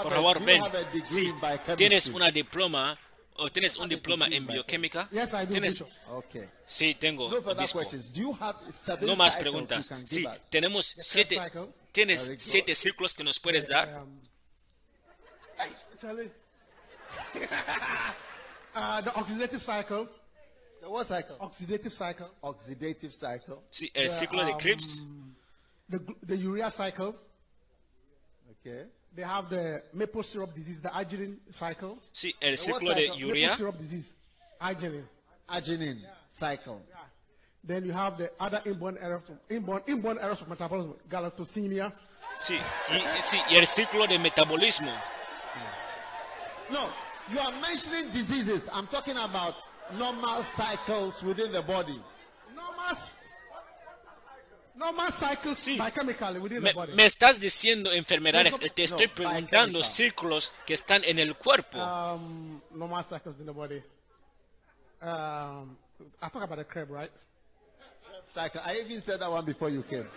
[0.04, 0.62] por favor, ven.
[1.04, 1.34] Sí,
[1.78, 2.98] tienes una diploma
[3.36, 5.10] o tienes un diploma en bioquímica.
[5.50, 5.84] ¿Tienes?
[6.66, 7.32] Sí, tengo
[9.02, 9.94] No más preguntas.
[10.06, 11.40] Sí, tenemos siete.
[11.92, 14.06] ¿Tienes siete ciclos que nos puedes dar?
[18.76, 20.08] Uh, the oxidative cycle.
[20.82, 21.36] The what cycle?
[21.42, 22.30] Oxidative cycle.
[22.44, 23.64] Oxidative cycle.
[23.72, 25.02] Sí, el ciclo de Krebs.
[25.02, 25.36] Um,
[25.90, 27.16] the, the urea cycle.
[28.52, 28.86] Okay.
[29.16, 31.98] They have the maple syrup disease, the arginine cycle.
[32.14, 33.50] Sí, el ciclo de urea.
[33.50, 34.10] Maple syrup disease,
[34.62, 35.06] arginine.
[35.50, 36.02] Arginine
[36.40, 36.82] cycle.
[36.88, 36.96] Yeah.
[37.64, 41.92] Then you have the other inborn errors, of, inborn, inborn errors of metabolism, galactosemia.
[42.38, 44.92] Sí, y, sí, y el ciclo de metabolismo.
[46.72, 46.90] No,
[47.32, 48.62] you are mentioning diseases.
[48.72, 49.54] I'm talking about
[49.98, 52.00] normal cycles within the body.
[52.56, 52.96] Normal
[54.76, 55.78] Normal cycles Sí.
[55.78, 56.94] biochemically within Me, the body.
[56.96, 59.84] me estás diciendo enfermedades, te estoy No, preguntando biochemical.
[59.84, 61.78] ciclos que están en el cuerpo.
[61.78, 63.84] um, normal cycles in the body.
[65.02, 65.76] Um,
[66.22, 67.12] I talk about the crab, right?
[68.34, 68.62] Cycle.
[68.64, 70.08] I even said that one before you came.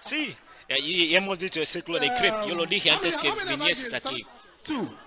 [0.00, 0.36] Sí,
[0.68, 2.46] y, hemos dicho el ciclo de Krebs.
[2.46, 4.26] Yo lo dije Um, antes how que vinieses aquí.
[4.64, 4.98] Two.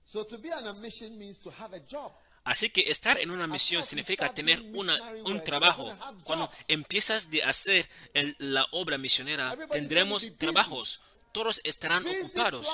[2.43, 4.95] Así que estar en una misión significa tener una,
[5.25, 5.95] un trabajo.
[6.23, 11.01] Cuando empiezas de hacer el- la obra misionera, tendremos trabajos.
[11.31, 12.67] Todos estarán ocupados.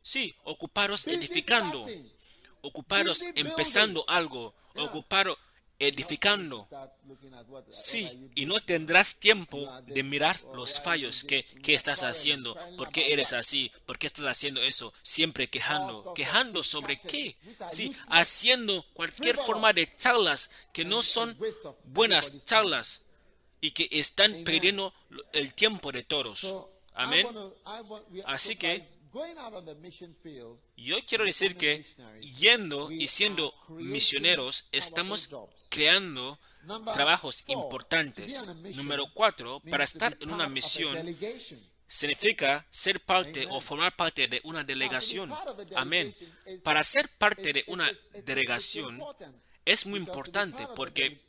[0.00, 1.86] Sí, ocupados edificando.
[2.62, 4.54] Ocupados empezando algo.
[4.76, 5.36] Ocupados
[5.78, 6.68] edificando.
[7.70, 12.56] Sí, y no tendrás tiempo de mirar los fallos que, que estás haciendo.
[12.76, 13.70] ¿Por qué eres así?
[13.84, 14.92] ¿Por qué estás haciendo eso?
[15.02, 16.12] Siempre quejando.
[16.14, 17.36] ¿Quejando sobre qué?
[17.68, 21.36] Sí, haciendo cualquier forma de charlas que no son
[21.84, 23.04] buenas charlas
[23.60, 24.92] y que están perdiendo
[25.32, 26.54] el tiempo de todos.
[26.94, 27.26] Amén.
[28.24, 28.95] Así que-
[30.76, 31.84] Yo quiero decir que
[32.38, 35.30] yendo y siendo misioneros estamos
[35.70, 36.38] creando
[36.92, 38.46] trabajos importantes.
[38.74, 41.16] Número cuatro, para estar en una misión
[41.88, 45.32] significa ser parte o formar parte de una delegación.
[45.74, 46.14] Amén.
[46.62, 47.90] Para ser parte de una
[48.24, 49.00] delegación
[49.64, 51.20] es muy importante porque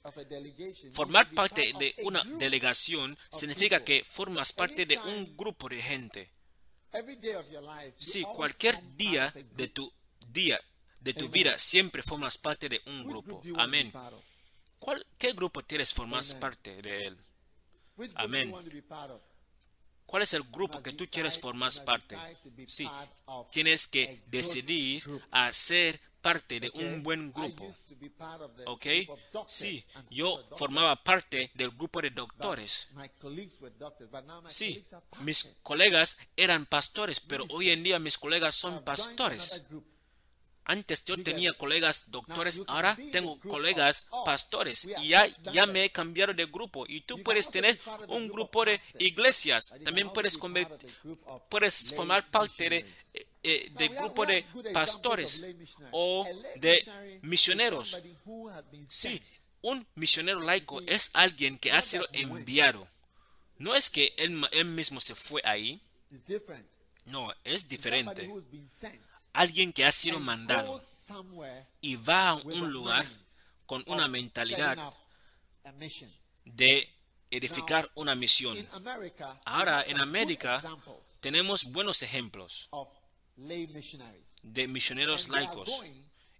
[0.92, 6.37] formar parte de una delegación significa que formas parte de un grupo de gente.
[7.98, 9.92] Si cualquier día de tu
[10.30, 10.60] día
[11.02, 13.42] de tu vida siempre formas parte de un grupo.
[13.58, 13.94] Amén.
[14.80, 17.18] ¿Cuál, ¿Qué grupo quieres formar parte de él?
[18.16, 18.54] Amén.
[20.08, 22.18] ¿Cuál es el grupo que tú quieres formar parte?
[22.66, 22.90] Sí,
[23.52, 27.76] tienes que decidir a ser parte de un buen grupo.
[28.66, 28.86] ¿Ok?
[29.48, 32.90] Sí, yo formaba parte del grupo de doctores.
[34.48, 34.84] Sí,
[35.22, 39.68] mis colegas eran pastores, pero hoy en día mis colegas son pastores.
[40.70, 46.34] Antes yo tenía colegas doctores, ahora tengo colegas pastores y ya, ya me he cambiado
[46.34, 46.84] de grupo.
[46.90, 50.38] Y tú puedes tener un grupo de iglesias, también puedes,
[51.50, 52.78] puedes formar parte de,
[53.14, 55.46] eh, eh, de grupo de pastores
[55.92, 56.86] o de
[57.22, 58.02] misioneros.
[58.90, 59.22] Sí,
[59.62, 62.86] un misionero laico es alguien que ha sido enviado.
[63.58, 65.82] No es que él, él mismo se fue ahí.
[67.06, 68.30] No, es diferente
[69.38, 70.82] alguien que ha sido mandado
[71.80, 73.06] y va a un lugar
[73.68, 74.94] con una mentalidad
[76.44, 76.90] de
[77.30, 78.68] edificar una misión.
[79.46, 80.64] Ahora en América
[81.20, 82.70] tenemos buenos ejemplos
[84.42, 85.84] de misioneros laicos.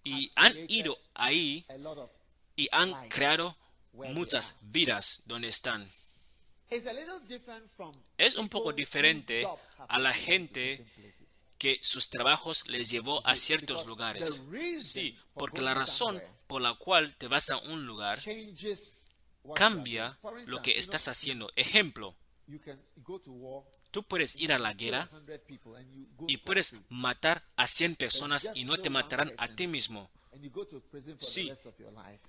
[0.04, 1.66] y han ido ahí
[2.56, 3.56] y han creado
[3.92, 5.88] muchas vidas donde están.
[8.18, 9.46] Es un poco diferente
[9.88, 10.84] a la gente
[11.58, 14.44] que sus trabajos les llevó a ciertos lugares.
[14.80, 18.20] Sí, porque la razón por la cual te vas a un lugar
[19.54, 21.50] cambia lo que estás haciendo.
[21.56, 22.14] Ejemplo,
[23.90, 25.10] tú puedes ir a la guerra
[26.26, 30.10] y puedes matar a 100 personas y no te matarán a ti mismo.
[31.18, 31.50] Sí,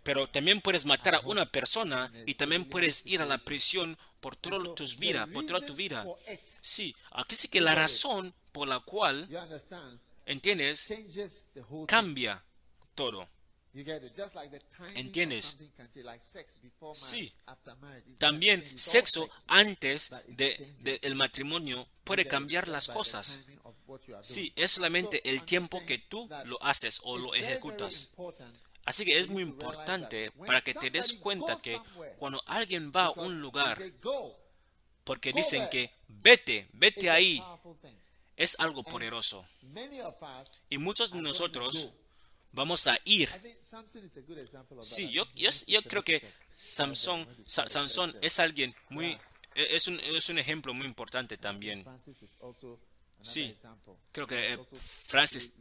[0.03, 4.36] pero también puedes matar a una persona y también puedes ir a la prisión por
[4.36, 6.05] toda tu vida, por toda tu vida.
[6.62, 9.30] Sí, aquí sí que la razón por la cual,
[10.26, 10.88] ¿entiendes?
[11.88, 12.43] Cambia
[12.95, 13.28] todo.
[14.95, 15.57] ¿Entiendes?
[16.93, 17.32] Sí.
[18.18, 23.41] También sexo antes del de, matrimonio puede cambiar las cosas.
[24.22, 28.14] Sí, es solamente el tiempo que tú lo haces o lo ejecutas.
[28.86, 31.80] Así que es muy importante para que te des cuenta que
[32.18, 33.80] cuando alguien va a un lugar,
[35.10, 37.43] porque dicen que vete, vete ahí,
[38.38, 39.43] es algo poderoso.
[40.70, 41.89] Y muchos de nosotros
[42.51, 43.28] vamos a ir.
[44.84, 45.26] Sí, yo,
[45.66, 46.24] yo, creo que
[46.55, 49.18] Samson, Samson es alguien muy,
[49.55, 51.84] e, es un, es un ejemplo muy importante también.
[53.24, 53.57] Sí,
[54.12, 54.60] creo que eh,
[55.07, 55.57] Francis.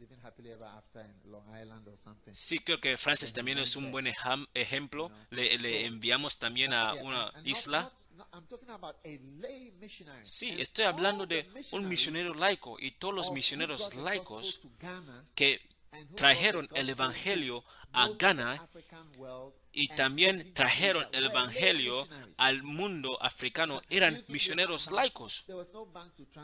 [2.33, 4.05] Sí, creo que Francis también es un buen
[4.53, 5.11] ejemplo.
[5.31, 7.91] Le, le enviamos también a una isla
[10.23, 14.61] Sí, estoy hablando de un misionero laico y todos los misioneros laicos
[15.35, 15.61] que
[16.15, 18.69] trajeron el Evangelio a Ghana
[19.71, 23.81] y también trajeron el Evangelio al mundo africano.
[23.89, 25.45] Eran misioneros laicos.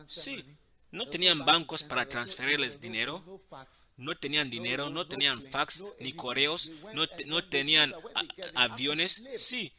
[0.07, 0.43] Sí,
[0.91, 3.41] no tenían bancos para transferirles dinero,
[3.97, 7.93] no tenían dinero, no tenían fax ni correos, no, no tenían
[8.55, 9.23] aviones.
[9.37, 9.73] Sí,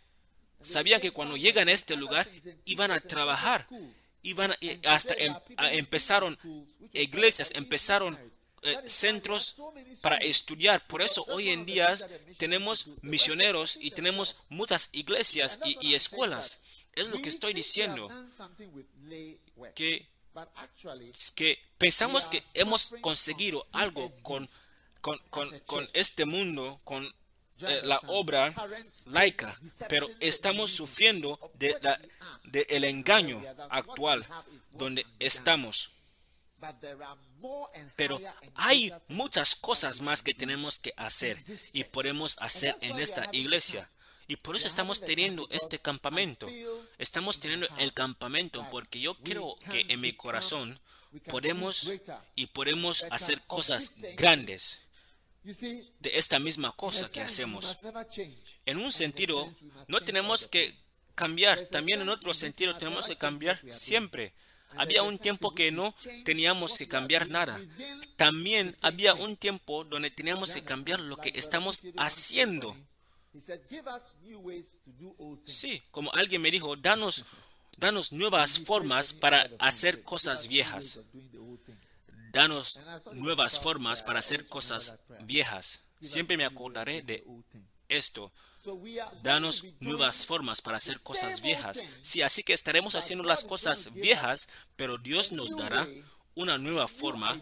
[0.62, 2.28] sabían que cuando llegan a este lugar
[2.64, 3.66] iban a trabajar,
[4.22, 4.54] iban
[4.84, 5.34] hasta em,
[5.72, 6.38] empezaron
[6.92, 8.18] iglesias, empezaron
[8.62, 9.56] eh, centros
[10.00, 10.86] para estudiar.
[10.86, 11.96] Por eso hoy en día
[12.36, 16.62] tenemos misioneros y tenemos muchas iglesias y, escuelas.
[16.94, 18.08] Es lo que estoy diciendo.
[19.74, 20.08] Que,
[21.34, 24.48] que pensamos que hemos conseguido algo con,
[25.00, 27.14] con, con este mundo, con
[27.60, 28.54] eh, la obra
[29.06, 31.76] laica, pero estamos sufriendo de,
[32.44, 34.26] de el engaño actual
[34.72, 35.90] donde estamos.
[37.96, 38.20] Pero
[38.54, 41.42] hay muchas cosas más que tenemos que hacer
[41.72, 43.88] y podemos hacer en esta iglesia.
[44.28, 46.48] Y por eso estamos teniendo este campamento.
[46.98, 50.78] Estamos teniendo el campamento porque yo creo que en mi corazón
[51.28, 51.92] podemos
[52.34, 54.85] y podemos hacer cosas grandes
[55.46, 57.78] de esta misma cosa que hacemos.
[58.64, 59.52] En un sentido,
[59.86, 60.74] no tenemos que
[61.14, 64.32] cambiar, también en otro sentido tenemos que cambiar siempre.
[64.76, 65.94] Había un tiempo que no
[66.24, 67.60] teníamos que cambiar nada.
[68.16, 72.76] También había un tiempo donde teníamos que cambiar lo que estamos haciendo.
[75.44, 77.24] Sí, como alguien me dijo, danos,
[77.76, 81.00] danos nuevas formas para hacer cosas viejas.
[82.36, 82.78] Danos
[83.14, 85.88] nuevas formas para hacer cosas viejas.
[86.02, 87.24] Siempre me acordaré de
[87.88, 88.30] esto.
[89.22, 91.82] Danos nuevas formas para hacer cosas viejas.
[92.02, 95.88] Sí, así que estaremos haciendo las cosas viejas, pero Dios nos dará
[96.36, 97.40] una nueva forma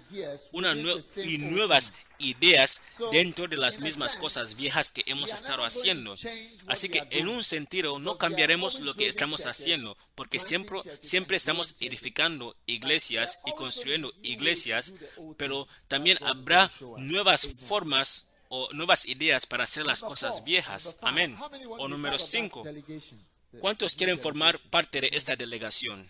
[0.52, 2.80] una nue- y nuevas ideas
[3.10, 6.14] dentro de las mismas cosas viejas que hemos estado haciendo.
[6.68, 11.74] Así que en un sentido no cambiaremos lo que estamos haciendo, porque siempre, siempre estamos
[11.80, 14.94] edificando iglesias y construyendo iglesias,
[15.36, 20.96] pero también habrá nuevas formas o nuevas ideas para hacer las cosas viejas.
[21.02, 21.36] Amén.
[21.68, 22.62] O número 5.
[23.60, 26.06] ¿Cuántos quieren formar parte de esta delegación?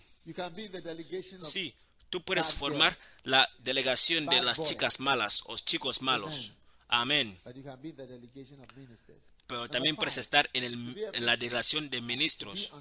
[1.43, 1.75] Sí,
[2.15, 6.53] tú puedes formar la delegación de las chicas malas o chicos malos.
[6.87, 7.37] Amén.
[7.45, 9.19] but you can be the delegation of ministers.
[9.49, 12.73] Pero también puedes estar en, el- en la delegación de ministros.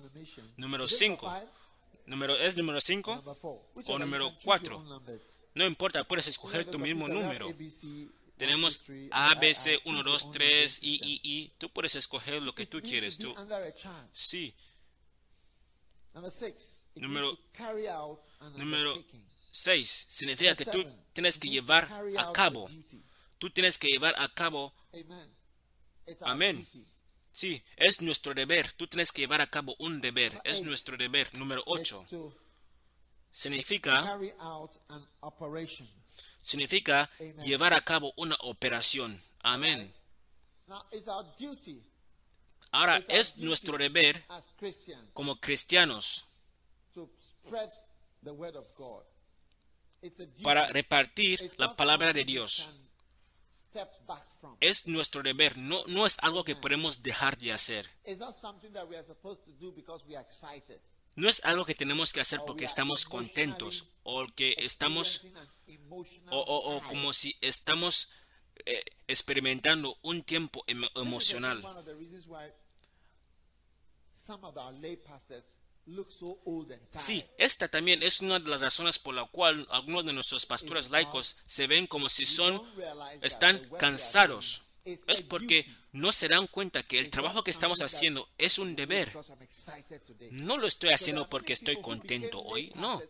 [0.57, 1.25] Número Is it 5.
[1.25, 1.51] number five?
[2.05, 3.15] Número, ¿Es número 5?
[3.15, 3.59] Number four.
[3.73, 4.71] Which O número you can choose cuatro.
[4.75, 5.21] your own numbers?
[5.55, 7.47] No importa, puedes escoger tu mismo número.
[8.37, 10.99] Tenemos A, B, C, choose 1, your 2, own 3, number I.
[11.01, 11.53] I, I.
[11.57, 13.17] Tú puedes escoger lo que tú quieres.
[13.17, 13.33] Tú.
[14.13, 14.53] Sí.
[16.95, 17.37] Número-
[18.55, 19.23] Número undertaking.
[19.51, 20.05] 6.
[20.09, 21.87] Significa que tú tienes que llevar
[22.17, 22.69] a cabo.
[23.37, 24.73] Tú tienes que llevar a cabo.
[26.21, 26.65] Amén.
[27.31, 28.71] Sí, es nuestro deber.
[28.73, 30.39] Tú tienes que llevar a cabo un deber.
[30.43, 31.33] Es nuestro deber.
[31.35, 32.05] Número It's 8.
[32.09, 32.33] to
[33.31, 35.87] Significa, carry out an operation.
[36.41, 37.09] significa
[37.43, 39.19] llevar a cabo una operación.
[39.39, 39.91] Amén.
[42.71, 44.23] Ahora es nuestro deber
[45.13, 46.25] como cristianos
[50.43, 52.69] para repartir la palabra de Dios.
[54.59, 55.57] Es nuestro deber.
[55.57, 57.89] No, no es algo que podemos dejar de hacer.
[61.15, 65.21] No es algo que tenemos que hacer porque estamos contentos o que estamos
[66.31, 68.11] o, o- o como si estamos
[68.65, 71.61] eh, experimentando un tiempo emo- emocional.
[76.97, 80.89] Sí, esta también es una de las razones por la cual algunos de nuestros pastores
[80.89, 82.61] laicos se ven como si son
[83.21, 84.63] están cansados.
[85.07, 89.13] Es porque no se dan cuenta que el trabajo que estamos haciendo es un deber.
[90.31, 93.01] No lo estoy haciendo porque estoy contento hoy, no.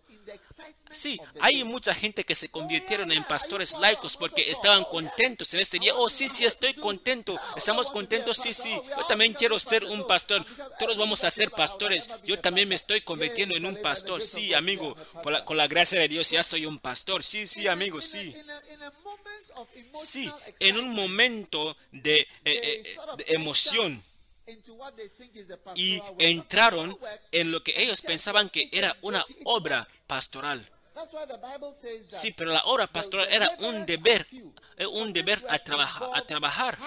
[0.91, 5.79] Sí, hay mucha gente que se convirtieron en pastores laicos porque estaban contentos en este
[5.79, 5.95] día.
[5.95, 7.39] Oh, sí, sí, estoy contento.
[7.55, 8.71] Estamos contentos, sí, sí.
[8.95, 10.45] Yo también quiero ser un pastor.
[10.77, 12.09] Todos vamos a ser pastores.
[12.23, 14.21] Yo también me estoy convirtiendo en un pastor.
[14.21, 14.95] Sí, amigo,
[15.25, 17.23] la- con la gracia de Dios ya soy un pastor.
[17.23, 18.35] Sí, sí, amigo, sí.
[19.93, 24.01] Sí, en un momento de, eh, eh, de emoción
[25.75, 26.97] y entraron
[27.31, 30.67] en lo que ellos pensaban que era una obra pastoral.
[32.11, 34.27] Sí, pero la obra pastoral era un deber,
[34.77, 36.77] eh, un deber a, trabaja- a trabajar.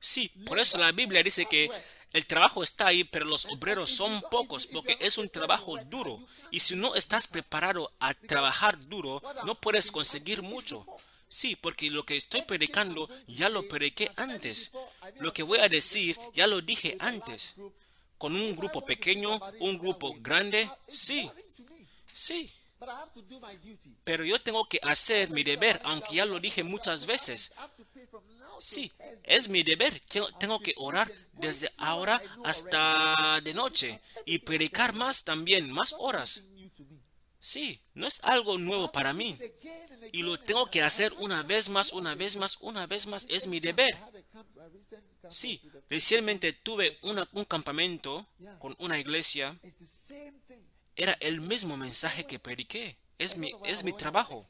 [0.00, 1.70] Sí, por eso la Biblia dice que
[2.12, 6.20] el trabajo está ahí, pero los obreros son pocos, porque es un trabajo duro.
[6.50, 10.86] Y si no estás preparado a trabajar duro, no puedes conseguir mucho.
[11.28, 14.72] Sí, porque lo que estoy predicando ya lo prediqué antes.
[15.20, 17.54] Lo que voy a decir ya lo dije antes.
[18.16, 21.30] Con un grupo pequeño, un grupo grande, sí,
[22.12, 22.50] sí.
[24.04, 27.52] Pero yo tengo que hacer mi deber, aunque ya lo dije muchas veces.
[28.58, 28.90] Sí,
[29.22, 30.00] es mi deber.
[30.00, 36.42] Tengo, tengo que orar desde ahora hasta de noche y predicar más también, más horas.
[37.40, 39.38] Sí, no es algo nuevo para mí.
[40.12, 43.26] Y lo tengo que hacer una vez más, una vez más, una vez más.
[43.30, 43.96] Es mi deber.
[45.30, 48.26] Sí, recientemente tuve un campamento
[48.58, 49.56] con una iglesia.
[50.96, 52.96] Era el mismo mensaje que prediqué.
[53.18, 54.46] Es mi, es mi trabajo.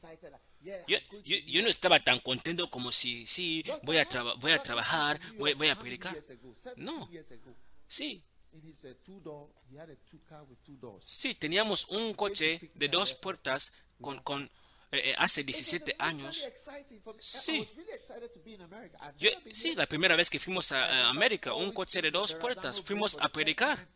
[0.61, 5.19] Yo, yo, yo no estaba tan contento como si, sí, voy a, voy a trabajar,
[5.37, 6.17] voy, voy a predicar.
[6.75, 7.09] No.
[7.87, 8.23] Sí,
[11.05, 14.43] sí, teníamos un coche de dos puertas con, con
[14.91, 16.47] eh, eh, hace 17 años.
[17.19, 17.67] Sí.
[19.17, 22.81] Yo- sí, la primera vez que fuimos a, a América, un coche de dos puertas,
[22.81, 23.87] fuimos a predicar.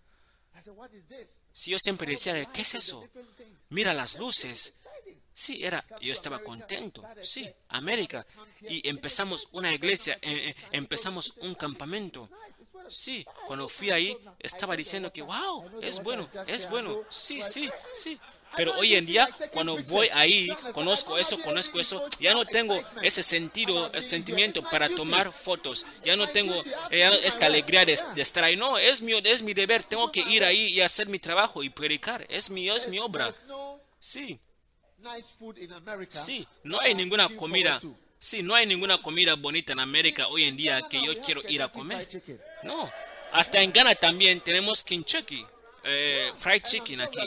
[1.51, 3.07] Sí, yo siempre decía, ¿qué es eso?
[3.69, 4.77] Mira las luces.
[5.35, 7.03] Sí, era, yo estaba contento.
[7.21, 8.25] Sí, América.
[8.61, 12.29] Y empezamos una iglesia, eh, eh, empezamos un campamento.
[12.87, 17.01] Sí, cuando fui ahí, estaba diciendo que, wow, es bueno, es bueno.
[17.09, 18.19] Sí, sí, sí.
[18.55, 23.23] Pero hoy en día, cuando voy ahí, conozco eso, conozco eso, ya no tengo ese
[23.23, 25.87] sentido, ese sentimiento para tomar fotos.
[26.03, 26.61] Ya no tengo
[26.91, 28.55] eh, esta alegría de, de estar ahí.
[28.55, 29.83] No, es mi, es mi deber.
[29.83, 32.27] Tengo que ir ahí y hacer mi trabajo y predicar.
[32.29, 33.33] Es mi, es mi obra.
[33.99, 34.39] Sí,
[36.19, 36.47] sí.
[36.63, 37.81] No hay ninguna comida.
[38.23, 41.61] Sí, no hay ninguna comida bonita en América hoy en día que yo quiero ir
[41.61, 42.07] a comer.
[42.63, 42.89] No.
[43.33, 45.45] Hasta en Ghana también tenemos Kentucky.
[45.83, 47.19] eh, fried chicken aquí.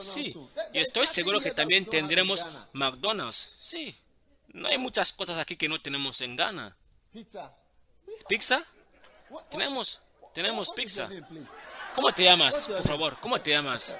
[0.00, 0.36] Sí,
[0.72, 2.44] y estoy seguro que también tendremos.
[2.72, 3.54] McDonald's.
[3.60, 3.94] Sí,
[4.48, 6.76] no hay muchas cosas aquí que no tenemos en Ghana.
[8.28, 8.64] Pizza.
[9.48, 10.02] Tenemos,
[10.34, 11.08] tenemos pizza.
[11.94, 12.66] ¿Cómo te llamas?
[12.66, 13.96] Por favor, ¿cómo te llamas?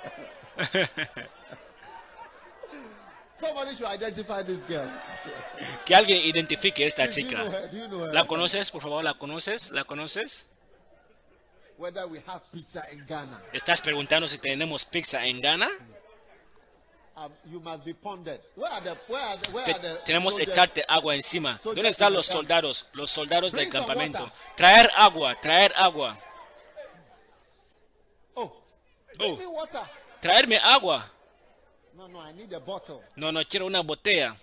[3.41, 4.91] Somebody should identify this girl.
[5.85, 7.51] Que alguien identifique a esta Do you know chica.
[7.51, 7.71] her?
[7.73, 8.15] You know her?
[8.15, 8.71] ¿La conoces?
[8.71, 9.71] Por favor, ¿la conoces?
[9.73, 10.49] ¿La conoces?
[11.79, 13.43] Whether we have pizza in Ghana.
[13.53, 15.69] ¿Estás preguntando si tenemos pizza en Ghana?
[17.17, 17.33] Um,
[20.05, 21.59] tenemos que echarte agua encima.
[21.63, 22.89] ¿Dónde están los soldados?
[22.93, 24.31] Los soldados del campamento.
[24.55, 26.19] Traer agua, traer agua.
[28.35, 28.63] Oh,
[29.19, 29.39] Oh,
[30.21, 31.11] traerme agua.
[31.97, 33.03] No, no, I need a bottle.
[33.17, 34.37] No, no quiero una botella.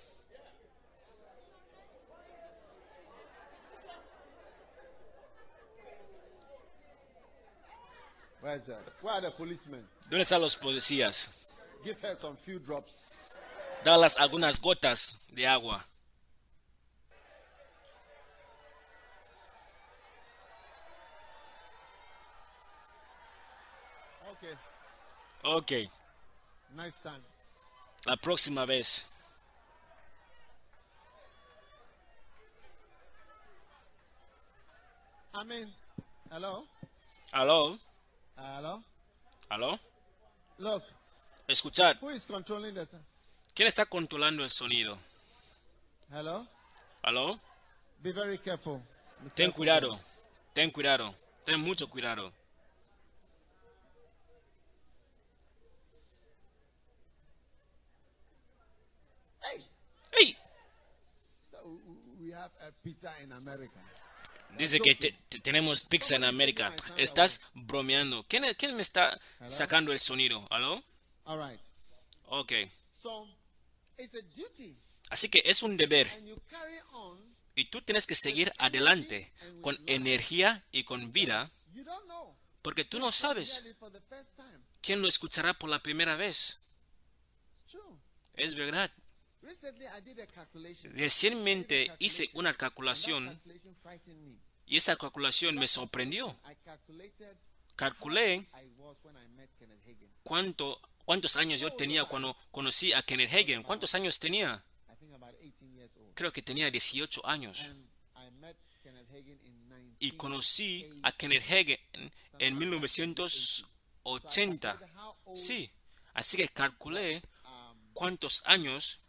[8.42, 8.82] Where is that?
[9.02, 9.86] Where are the policemen?
[10.10, 11.48] ¿Dónde están los policías?
[11.84, 12.94] Give her some few drops.
[13.84, 15.86] Dalas algunas gotas de agua.
[24.32, 24.56] Okay,
[25.44, 25.72] Ok,
[26.76, 27.22] next time.
[28.06, 29.08] La próxima vez.
[35.46, 35.74] Mean,
[36.32, 36.66] hello,
[37.32, 37.78] ¿Aló?
[38.38, 38.82] hello.
[39.50, 39.80] ¿Aló?
[40.58, 40.84] Look,
[41.48, 41.98] Escuchad.
[42.00, 42.88] who is controlling the?
[43.54, 44.98] ¿Quién está controlando el sonido?
[46.12, 46.48] Hello.
[47.02, 47.40] ¿Aló?
[48.02, 48.78] Be very careful.
[49.22, 49.54] Be Ten careful.
[49.54, 50.00] cuidado.
[50.54, 51.14] Ten cuidado.
[51.46, 52.32] Ten mucho cuidado.
[59.42, 59.64] Hey,
[64.58, 66.76] Dice que te- te- tenemos pizza en América.
[66.98, 68.24] Estás bromeando.
[68.28, 70.46] ¿Quién, quién me está sacando el sonido?
[70.52, 70.84] ¿Aló?
[72.26, 72.52] Ok.
[75.10, 76.08] Así que es un deber.
[77.56, 81.50] Y tú tienes que seguir adelante con energía y con vida.
[82.62, 83.62] Porque tú no sabes
[84.82, 86.60] quién lo escuchará por la primera vez.
[88.36, 88.92] Es verdad.
[89.44, 90.92] Recently, I did a calculation.
[90.96, 93.40] Recientemente hice una calculación
[94.66, 96.40] y esa calculación me sorprendió.
[96.46, 97.36] I calculated
[97.76, 98.46] Calculé
[100.24, 103.64] cuánto, cuántos años yo tenía cuando conocí a Kenneth Hagen.
[103.64, 104.64] ¿Cuántos años tenía?
[104.88, 106.14] I think about 18 years old.
[106.14, 107.64] Creo que tenía 18 años.
[107.66, 107.86] And
[108.16, 109.96] I met Kenneth Hagin in 19.
[110.00, 111.78] Y conocí a Kenneth Hagen
[112.40, 114.80] en 1980.
[114.96, 115.38] How old?
[115.38, 115.70] Sí,
[116.14, 119.00] así que calculé Um, cuántos años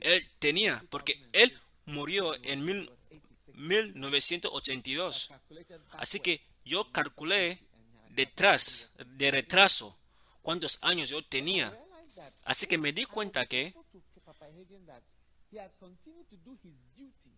[0.00, 1.52] él tenía, porque él
[1.86, 2.90] murió en mil-
[3.54, 5.28] 1982.
[5.28, 7.60] Calculated Así que yo calculé
[8.10, 9.96] detrás, de retraso,
[10.42, 11.72] cuántos años yo tenía.
[12.44, 13.74] Así que me di cuenta que,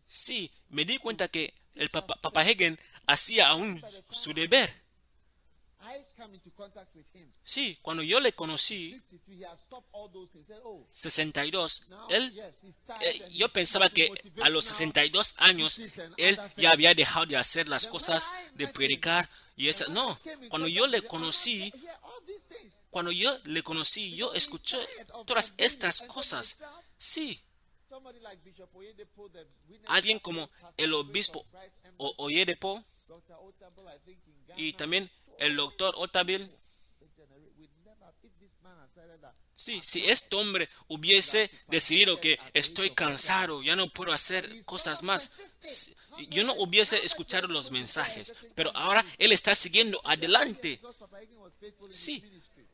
[0.06, 4.87] sí, me di cuenta que el Papa, Papa Hagen hacía aún su deber.
[7.44, 10.44] Sí, cuando yo le conocí, 63, he had stopped all those things.
[10.48, 12.32] He said, oh, 62, now, él
[13.00, 14.06] Eh, yo pensaba que
[14.42, 15.78] a los motivational 62 años
[16.16, 20.18] él ya había dejado de hacer las cosas de predicar y esa no
[20.50, 21.72] cuando yo le conocí
[22.90, 24.78] cuando yo le conocí yo escuché
[25.26, 26.60] todas estas cosas.
[26.96, 27.40] sí.
[29.86, 31.44] Alguien como el obispo
[31.96, 32.84] O- Oyedepo
[34.56, 36.26] y también el doctor that,
[39.54, 45.34] sí si este hombre hubiese decidido que estoy cansado ya no puedo hacer cosas más
[46.30, 50.80] yo no hubiese escuchado los mensajes pero ahora él está siguiendo adelante
[51.90, 52.22] Sí,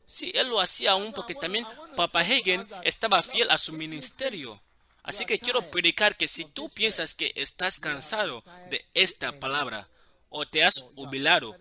[0.05, 4.61] sí, él lo hacía aún porque también Papa Hagen estaba fiel a su ministerio.
[5.03, 9.87] Así que quiero predicar que si tú piensas que estás cansado de esta palabra
[10.29, 11.55] o te has jubilado,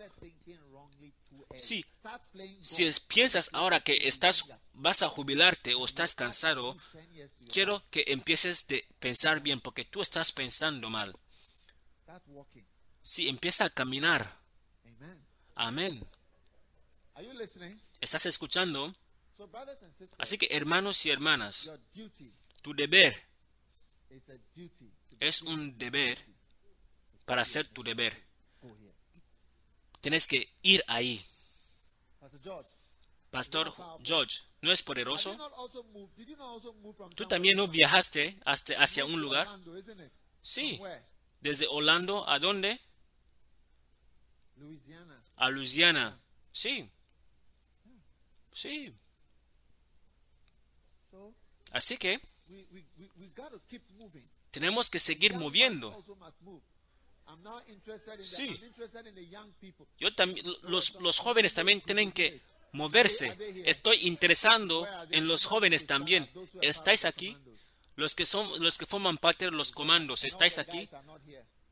[1.56, 1.84] sí,
[2.60, 7.52] si piensas ahora que estás vas a jubilarte o estás cansado, 10 years to your
[7.52, 11.16] quiero que empieces de pensar bien porque tú estás pensando mal.
[13.02, 14.40] Sí, empieza a caminar.
[15.54, 16.04] Amén.
[18.00, 18.92] ¿Estás escuchando?
[20.18, 21.70] Así que hermanos y hermanas,
[22.62, 23.22] tu deber
[25.20, 26.18] es un deber
[27.24, 28.24] para hacer tu deber.
[30.00, 31.24] Tienes que ir ahí.
[33.30, 35.36] Pastor George, ¿no es poderoso?
[37.16, 39.48] Tú también no viajaste hasta, hacia un lugar.
[40.40, 40.80] Sí,
[41.40, 42.80] desde Orlando a dónde?
[44.56, 45.22] Louisiana.
[45.36, 46.18] A Louisiana.
[46.52, 46.88] Sí.
[48.52, 48.94] Sí.
[51.72, 52.20] Así que
[54.52, 56.04] tenemos que seguir moviendo.
[58.24, 58.46] Sí.
[59.98, 62.40] Yo también, los, los jóvenes también tienen que
[62.72, 63.36] moverse.
[63.66, 66.28] Estoy interesando en los jóvenes también.
[66.62, 67.36] ¿Estáis aquí?
[67.96, 70.88] Los que son, los que forman parte de los comandos, ¿estáis aquí?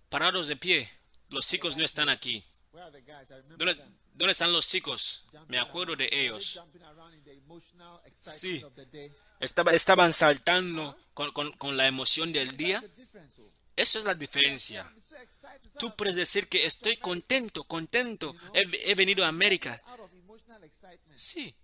[0.09, 0.91] Parados de pie.
[1.31, 2.45] Los chicos no están aquí.
[3.57, 3.75] ¿Dónde,
[4.15, 5.25] dónde están los chicos?
[5.49, 6.61] Me acuerdo de ellos.
[8.39, 8.61] Sí.
[9.41, 12.81] Estaba, estaban saltando con, con- con la emoción del día.
[13.75, 14.91] Eso es la diferencia.
[15.78, 18.34] Tú puedes decir que estoy contento, contento.
[18.55, 19.82] He, he venido a América.
[21.14, 21.55] Sí,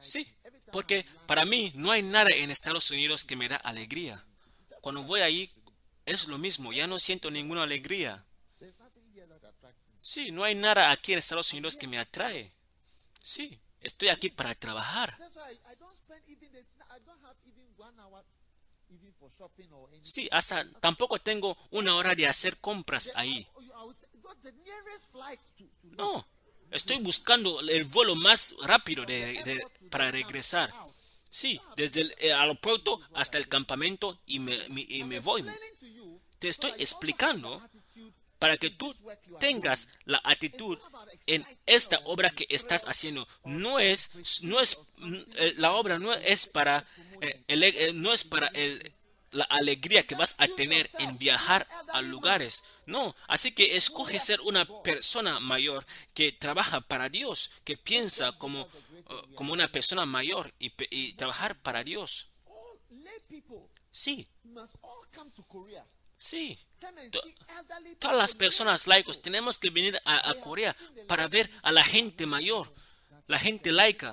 [0.00, 0.36] sí.
[0.72, 4.24] Porque para mí no hay nada en Estados Unidos que me da alegría.
[4.80, 5.52] Cuando voy ahí
[6.04, 6.72] es lo mismo.
[6.72, 8.24] Ya no siento ninguna alegría.
[10.00, 12.52] Sí, no hay nada aquí en Estados Unidos que me atrae.
[13.22, 15.18] Sí, estoy aquí para trabajar.
[20.02, 23.46] Sí, hasta tampoco tengo una hora de hacer compras ahí.
[25.82, 26.26] No,
[26.70, 29.04] estoy buscando el vuelo más rápido
[29.90, 30.72] para regresar.
[31.28, 34.58] Sí, desde el eh, aeropuerto hasta el campamento y me,
[34.88, 35.44] y me voy.
[36.38, 37.62] Te estoy explicando
[38.38, 38.94] para que tú
[39.40, 40.78] tengas la actitud
[41.26, 43.26] en esta obra que estás haciendo.
[43.44, 44.78] No es, no es,
[45.36, 46.86] eh, la obra no es para,
[47.20, 48.92] eh, el- eh, no es para el-
[49.32, 52.64] la alegría que vas a tener en viajar a lugares.
[52.86, 58.62] No, así que escoge ser una persona mayor que trabaja para Dios, que piensa como,
[58.62, 62.28] eh, como una persona mayor y, y trabajar para Dios.
[63.90, 64.26] Sí,
[66.18, 66.58] sí.
[67.10, 67.22] To-
[67.98, 72.26] Todas las personas laicos tenemos que venir a, a Corea para ver a la gente
[72.26, 72.72] mayor,
[73.26, 74.12] la gente laica.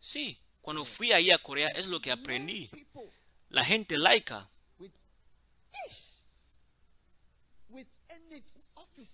[0.00, 2.68] Sí, cuando fui ahí a Corea es lo que aprendí.
[3.50, 4.48] La gente laica.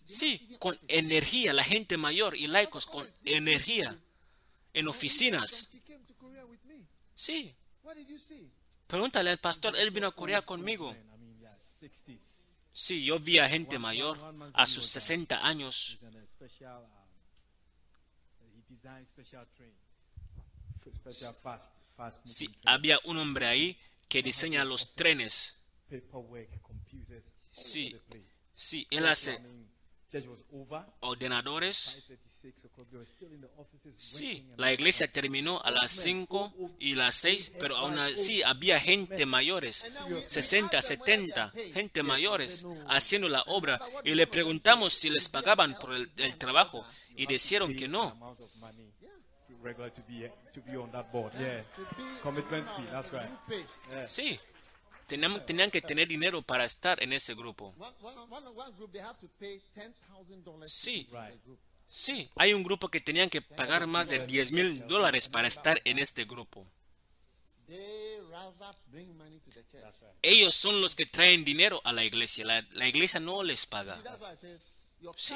[0.03, 3.95] Sí, con energía, la gente mayor y laicos con energía.
[4.73, 5.71] En oficinas.
[7.15, 7.55] Sí,
[8.87, 10.91] pregúntale al pastor, él vino a Corea conmigo.
[10.91, 12.19] I mean, yeah, 60s.
[12.73, 14.19] Sí, yo vi a gente mayor
[14.55, 15.99] a sus 60 años.
[22.25, 23.79] Sí, había un hombre ahí
[24.09, 25.59] que diseña los trenes.
[27.51, 27.97] Sí,
[28.55, 29.41] sí, él hace
[31.01, 32.05] ordenadores.
[32.43, 32.89] 5:36 o'clock.
[32.91, 37.15] They were still in the offices Sí, la iglesia terminó a las 5 y las
[37.17, 39.87] 6, pero aún así había gente mayores,
[40.27, 46.11] 60, 70, gente mayores haciendo la obra y le preguntamos si les pagaban por el,
[46.17, 46.85] el trabajo
[47.15, 48.09] y dijeron que no.
[48.11, 48.93] amount of money
[49.49, 51.33] to regular to be to be on that board.
[51.39, 51.63] Yeah,
[52.23, 52.87] commitment fee.
[52.91, 53.29] That's right.
[53.91, 54.07] Yeah.
[54.07, 54.39] Sí,
[55.07, 57.75] tenían, tenían que tener dinero para estar en ese grupo.
[57.79, 61.09] One, one, one, one group, they have to pay $10,000 Sí,
[61.87, 65.81] sí, hay un grupo que tenían que pagar más de 10 mil dólares para estar
[65.85, 66.67] en este grupo.
[70.23, 73.99] Ellos son los que traen dinero a la iglesia, la, la iglesia no les paga.
[75.17, 75.35] Sí.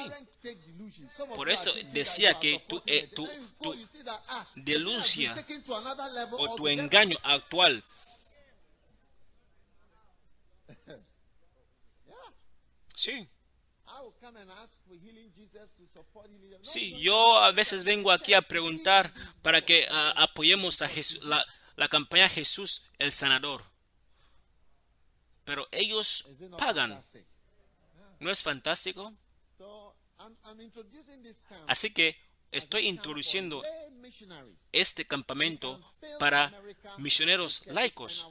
[1.35, 3.09] Por eso decía que supporting eh,
[3.91, 5.35] see that, ah, delusia
[6.31, 7.83] o tu engaño actual.
[12.97, 13.27] Sí,
[16.63, 19.13] sí, yo a veces vengo aquí a preguntar
[19.43, 21.45] para que ah, apoyemos a Jesús, la,
[21.75, 23.63] la campaña Jesús el Sanador.
[25.45, 26.99] Pero ellos pagan.
[28.19, 29.13] ¿No es fantástico?
[29.57, 30.16] So I'm, I'm introducing this camp
[31.67, 32.17] Así que
[32.51, 33.63] estoy introduciendo
[34.71, 35.81] este campamento
[36.19, 36.53] para
[36.97, 38.27] misioneros laicos.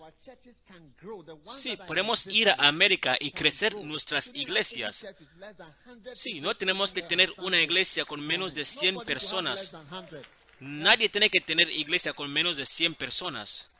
[1.48, 5.00] Sí, podemos ir a América y crecer nuestras iglesias.
[5.00, 8.64] church with less than 100 Sí, no tenemos que tener una iglesia con menos de
[8.64, 9.72] 100 Nobody should have less personas.
[9.72, 10.26] than 100.
[10.58, 13.70] Nadie tiene que tener iglesia con menos de 100 personas.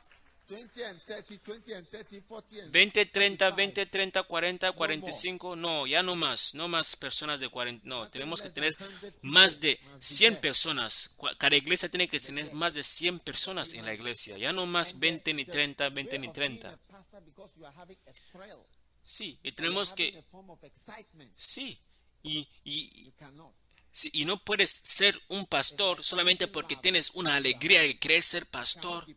[0.47, 3.55] 20 and 30, 20 and 30, 40 and 20, 30, 45.
[3.55, 5.55] 20, 30, 40, 45.
[5.55, 6.55] No, ya no más.
[6.55, 7.87] No más personas de 40.
[7.87, 8.75] No, tenemos que tener
[9.21, 11.15] más de 100 personas.
[11.37, 14.37] Cada iglesia tiene que tener más de 100 personas en la iglesia.
[14.37, 16.77] Ya no más 20 ni 30, 20 ni 30.
[16.87, 18.63] Pastor, because you are having a thrill.
[19.03, 20.23] Sí, y tenemos que...
[21.35, 21.79] Sí,
[22.23, 23.13] y, y.
[23.91, 28.45] Sí, y no puedes ser un pastor solamente porque tienes una alegría y quieres ser
[28.45, 29.07] pastor.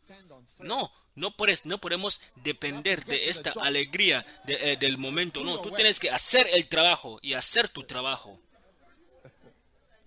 [0.59, 0.91] No,
[1.21, 5.45] no puedes, no podemos depender de esta alegría de- eh, del momento.
[5.45, 8.41] No, tú tienes que hacer el trabajo y hacer tu trabajo.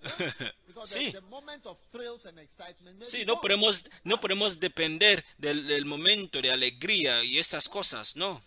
[0.86, 1.14] Sí.
[3.02, 8.42] Sí, no podemos, no podemos depender del, del momento de alegría y esas cosas, no.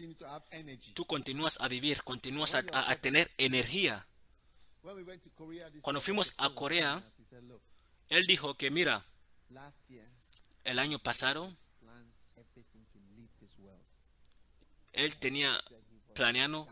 [0.94, 4.06] Tú continúas a vivir, continúas a, a- a tener energía.
[5.82, 7.62] Cuando fuimos a Corea, us, he said, "Look,
[8.10, 9.04] Él dijo que, mira,
[10.64, 11.52] el año pasado.
[14.94, 15.64] Él tenía
[16.16, 16.68] planeado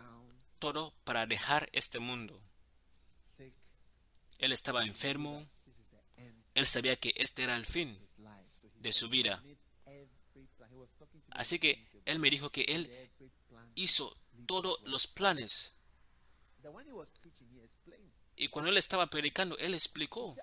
[0.60, 2.42] todo para dejar este mundo.
[4.40, 5.46] Él estaba enfermo.
[6.56, 8.50] Él sabía que este era el fin of his life.
[8.62, 9.44] So he de su vida.
[11.32, 11.86] Así que.
[12.06, 13.12] Él me dijo que Él
[13.74, 14.16] hizo
[14.46, 15.76] todos los planes.
[18.36, 20.36] Y cuando Él estaba predicando, Él explicó.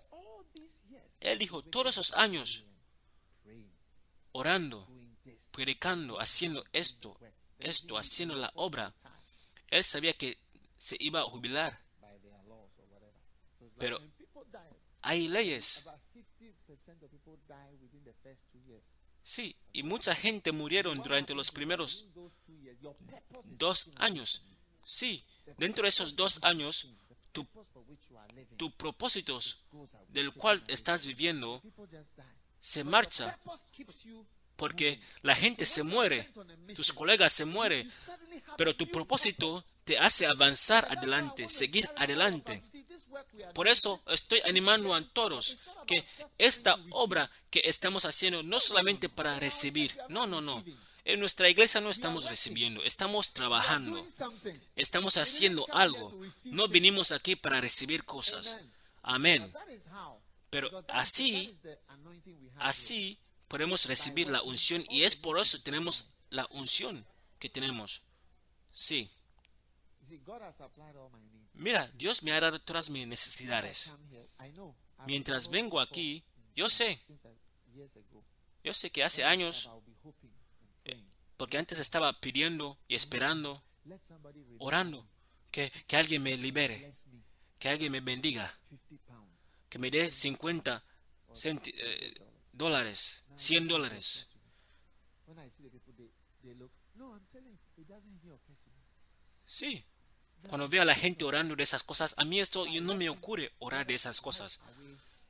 [1.21, 2.67] Él dijo, todos esos años
[4.33, 4.89] orando,
[5.53, 7.17] predicando, haciendo esto,
[7.59, 8.93] esto, haciendo la obra.
[9.69, 10.37] Él sabía que
[10.77, 11.81] se iba a jubilar.
[13.79, 14.01] Pero
[15.01, 15.87] hay leyes.
[15.87, 18.83] about 50% of people die within the first two years.
[19.23, 22.07] Sí, y mucha gente murieron durante los primeros
[23.45, 24.43] dos años.
[24.85, 25.25] Sí,
[25.59, 26.89] dentro de esos dos años,
[27.33, 27.47] tu,
[28.57, 29.65] tu propósitos
[30.09, 31.63] del cual estás viviendo
[32.61, 33.39] se marcha
[34.57, 36.31] porque la gente se muere,
[36.75, 37.91] tus colegas se mueren,
[38.57, 42.63] pero tu propósito te hace avanzar adelante, seguir adelante.
[43.55, 46.05] Por eso estoy animando a todos que
[46.39, 50.65] esta obra que estamos haciendo no solamente para recibir, no, no, no.
[51.05, 54.07] En nuestra iglesia no estamos recibiendo, estamos trabajando,
[54.77, 56.19] estamos haciendo algo.
[56.45, 58.59] No vinimos aquí para recibir cosas.
[59.03, 59.53] Amén.
[60.49, 61.57] Pero así,
[62.59, 67.05] así podemos recibir la unción y es por eso tenemos la unción
[67.39, 68.03] que tenemos.
[68.73, 69.11] Sí.
[71.55, 73.87] Mira, Dios me ha dado todas mis necesidades.
[75.07, 76.99] Mientras vengo aquí, yo sé,
[77.97, 78.25] ago,
[78.65, 79.67] yo sé que hace años,
[80.85, 81.07] praying.
[81.37, 83.63] porque antes estaba pidiendo y esperando,
[84.59, 85.09] orando,
[85.51, 86.95] que, que alguien me libere,
[87.59, 89.31] que alguien me bendiga, 50 pounds.
[89.69, 90.85] que me dé 50
[91.35, 92.15] centi- eh,
[92.53, 94.29] dólares, 100 dólares.
[99.45, 99.85] Sí.
[100.49, 103.53] Cuando veo a la gente orando de esas cosas, a mí esto no me ocurre
[103.59, 104.61] orar de esas cosas.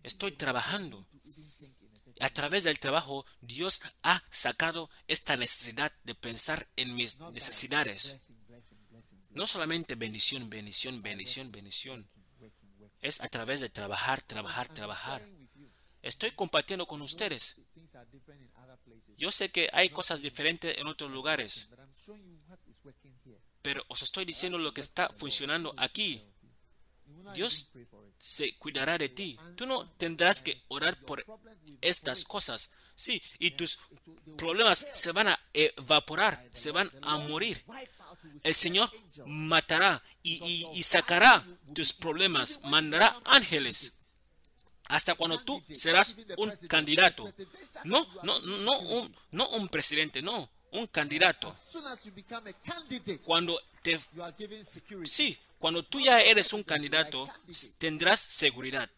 [0.02, 1.06] Estoy trabajando.
[2.20, 8.20] a través del trabajo, Dios ha sacado esta necesidad de pensar en mis necesidades.
[9.30, 12.08] No solamente bendición, bendición, bendición, bendición.
[13.00, 15.22] Es a través de trabajar, trabajar, trabajar.
[16.02, 17.60] Estoy compartiendo con ustedes.
[19.16, 22.76] Yo sé que hay cosas diferentes en otros lugares, But I'm showing you what is
[22.84, 23.38] working here.
[23.62, 26.22] Pero os estoy diciendo lo que está funcionando aquí.
[27.34, 27.70] Dios
[28.18, 29.38] se cuidará de ti.
[29.56, 31.24] Tú no tendrás que orar por
[31.80, 32.72] estas cosas.
[32.94, 33.78] Sí, y tus
[34.36, 37.64] problemas se van a evaporar, se van a morir.
[38.42, 38.90] El Señor
[39.26, 41.44] matará y, y- y sacará
[41.74, 43.98] tus problemas, mandará ángeles.
[44.88, 47.32] Hasta cuando tú serás un candidato.
[47.84, 50.50] No, no, no un, no un presidente, no.
[50.72, 51.56] Un candidato.
[53.24, 54.00] Cuando te
[55.04, 57.28] sí, cuando tú ya eres un candidato,
[57.78, 58.88] tendrás seguridad.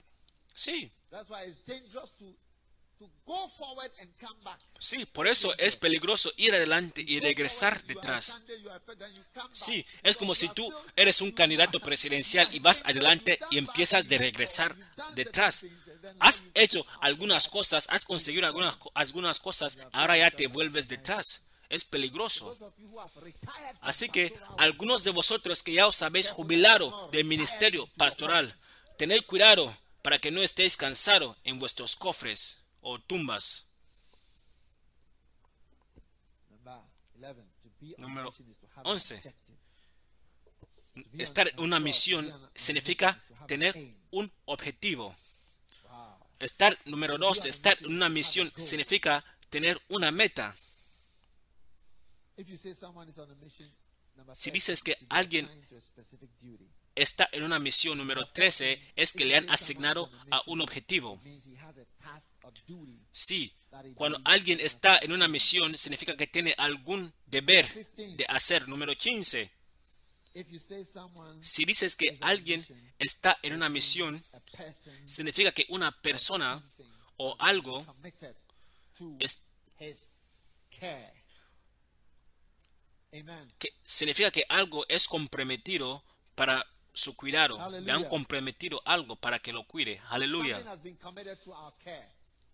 [0.54, 0.90] Sí,
[4.78, 8.40] sí, por eso es peligroso ir adelante y regresar detrás.
[9.52, 14.18] Sí, es como si tú eres un candidato presidencial y vas adelante y empiezas de
[14.18, 14.76] regresar
[15.14, 15.66] detrás.
[16.20, 21.44] Has hecho algunas cosas, has conseguido algunas, algunas cosas, ahora ya te vuelves detrás.
[21.74, 22.56] Es peligroso.
[23.80, 28.54] Así que algunos de vosotros que ya os habéis jubilado del ministerio pastoral,
[28.96, 33.66] tened cuidado para que no estéis cansados en vuestros cofres o tumbas.
[36.48, 36.76] Number
[37.18, 39.14] 11, to be on Número mission is to have an 11.
[39.16, 39.34] objective.
[40.94, 43.74] To be Estar en una misión significa tener
[44.12, 45.16] un objetivo.
[46.38, 50.54] Estar, número dos, estar en una misión significa tener una meta.
[50.54, 50.72] If you say someone is on a
[51.64, 52.23] mission, number
[54.34, 55.48] Si 13, dices que alguien.
[56.96, 61.14] Está en una misión número 13 es que le han asignado a un objetivo.
[61.14, 63.00] It means he has a task or duty.
[63.12, 63.52] Sí,
[63.94, 67.66] cuando alguien está en una misión significa que tiene algún deber
[67.96, 68.68] de hacer.
[68.68, 69.50] Número 15.
[70.34, 72.64] If you say someone Si dices que alguien
[72.98, 74.22] está en una misión,
[75.06, 76.62] significa que una persona
[77.16, 77.84] o algo
[79.18, 79.42] es.
[83.58, 86.02] Que significa que algo es comprometido
[86.34, 87.58] para su cuidado.
[87.80, 90.00] Le han comprometido algo para que lo cuide.
[90.10, 90.62] Aleluya.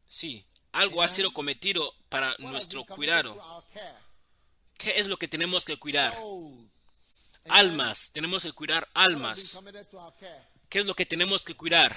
[0.05, 3.65] Sí, algo ha sido cometido para nuestro cuidado.
[4.77, 6.17] ¿Qué es lo que tenemos que cuidar?
[7.49, 8.11] Almas.
[8.13, 9.59] Tenemos que cuidar almas.
[10.69, 11.97] ¿Qué es lo que tenemos que cuidar?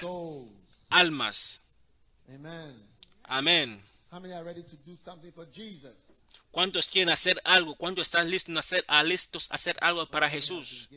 [0.90, 1.62] Almas.
[2.28, 2.88] Amen.
[3.24, 3.82] Amén.
[6.50, 7.74] ¿Cuántos quieren hacer algo?
[7.74, 10.88] ¿Cuántos están listos a hacer, a listos a hacer algo para Jesús?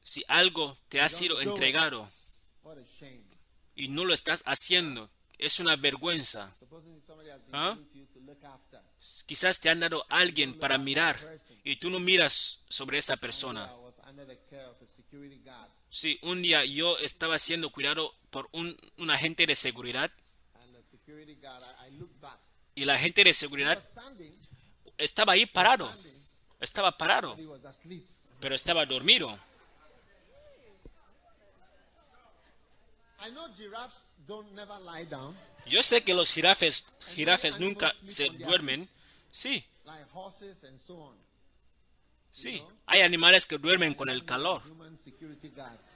[0.00, 2.08] Si algo te ha sido entregado
[3.74, 6.54] y no lo estás haciendo, es una vergüenza.
[8.42, 8.80] After.
[9.26, 11.18] Quizás te han dado a alguien para mirar
[11.62, 13.72] y tú no miras sobre esta persona.
[15.88, 20.10] Sí, un día yo estaba siendo cuidado por un, un agente de seguridad
[22.74, 23.82] y la agente de seguridad
[24.98, 25.90] estaba ahí parado.
[26.60, 27.36] Estaba parado,
[28.40, 29.38] pero estaba dormido.
[35.66, 38.88] Yo sé que los jirafes, jirafes nunca se duermen.
[39.30, 39.64] Sí,
[42.30, 42.62] sí.
[42.86, 44.62] Hay animales que duermen con el calor.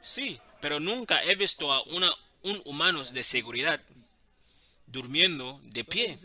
[0.03, 2.11] Sí, pero nunca he visto a una,
[2.43, 3.81] un humano de seguridad
[4.91, 6.19] durmiendo de pie.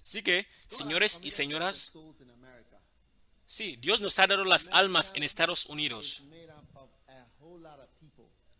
[0.00, 1.92] Así que, señores y señoras,
[3.46, 6.24] sí, Dios nos ha dado las almas en Estados Unidos.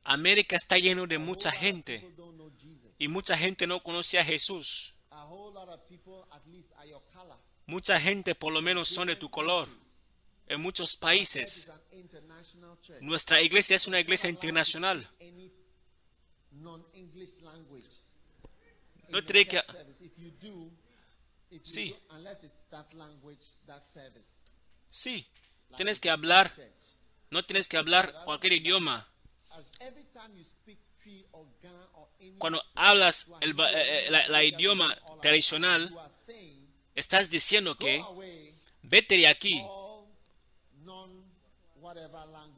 [0.04, 2.14] América está lleno de mucha gente
[2.98, 4.94] y mucha gente no conoce a Jesús.
[7.66, 9.68] Mucha gente por lo menos son de tu color.
[10.46, 11.72] En muchos países.
[13.00, 15.08] Nuestra iglesia es una iglesia internacional.
[19.14, 19.62] No tiene que-
[21.62, 21.94] Sí.
[24.90, 25.26] Sí,
[25.76, 26.52] tienes que hablar,
[27.30, 29.06] no tienes que hablar cualquier idioma.
[32.38, 33.54] Cuando hablas el, eh,
[34.06, 35.90] eh, la, la idioma tradicional,
[36.94, 37.98] estás diciendo que
[38.82, 39.60] vete de aquí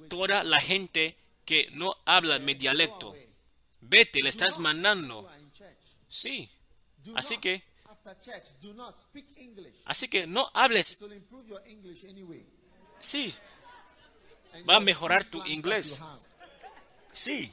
[0.08, 3.12] toda la gente que no habla mi dialecto.
[3.80, 5.22] Vete, le estás mandando.
[6.08, 6.48] Sí,
[7.14, 9.74] Así que- after church, do not speak English.
[9.84, 10.98] así que no hables.
[13.00, 13.34] Sí,
[14.68, 16.00] Va a mejorar tu inglés.
[17.12, 17.52] sí.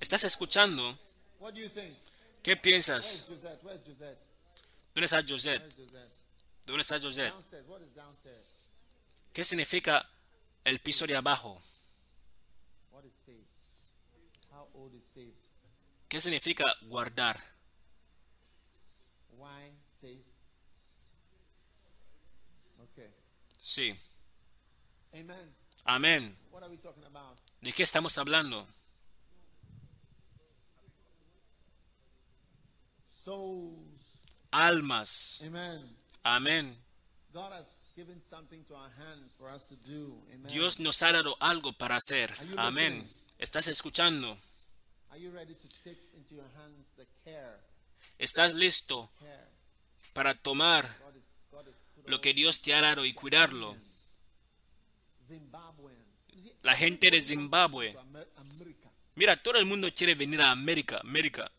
[0.00, 0.96] ¿Estás escuchando?
[2.42, 3.26] ¿Qué piensas?
[4.94, 5.74] ¿Dónde está Josette?
[6.66, 7.34] ¿Dónde está Josette?
[9.32, 10.08] ¿Qué significa
[10.64, 11.60] el piso de abajo?
[12.90, 13.46] What is saved?
[14.50, 15.34] How old is saved?
[16.10, 17.40] ¿Qué significa guardar?
[23.60, 23.94] Sí.
[25.12, 25.54] Amen.
[25.84, 26.36] Amén.
[26.50, 27.38] What are we talking about?
[27.60, 28.66] ¿De qué estamos hablando?
[33.24, 33.78] Souls.
[34.50, 35.40] Almas.
[35.44, 35.96] Amen.
[36.24, 36.76] Amén.
[40.48, 42.34] Dios nos ha dado algo para hacer.
[42.56, 43.08] Amén.
[43.38, 44.36] ¿Estás escuchando?
[48.18, 49.10] ¿Estás listo
[50.12, 50.88] para tomar
[52.06, 53.76] lo que Dios te ha dado y cuidarlo?
[56.62, 57.96] La gente de Zimbabue.
[59.14, 61.50] Mira, todo el mundo quiere venir a América, América.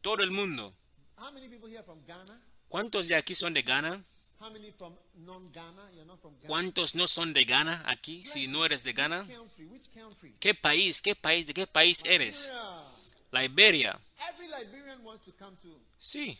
[0.00, 0.74] Todo el mundo.
[2.68, 4.02] ¿Cuántos de aquí son de Ghana?
[6.46, 9.26] ¿Cuántos no son de Ghana aquí si no eres de Ghana?
[10.40, 11.00] ¿Qué país?
[11.00, 11.46] ¿Qué país?
[11.46, 12.52] ¿De qué país eres?
[13.30, 13.98] Liberia.
[15.96, 16.38] Sí.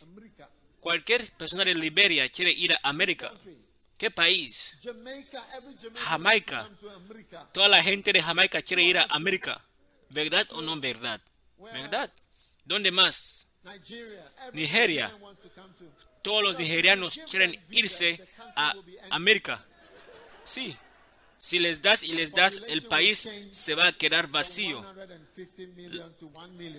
[0.79, 3.31] Cualquier persona de Liberia quiere ir a América.
[3.97, 4.79] ¿Qué país?
[5.95, 6.69] Jamaica.
[7.53, 9.63] Toda la gente de Jamaica quiere ir a América.
[10.09, 11.21] ¿Verdad o no verdad?
[11.57, 12.11] ¿Verdad?
[12.65, 13.47] ¿Dónde más?
[14.53, 15.09] Nigeria.
[16.23, 18.73] Todos los nigerianos quieren irse a
[19.11, 19.63] América.
[20.43, 20.75] Sí.
[21.37, 24.81] Si les das y les das, el país se va a quedar vacío.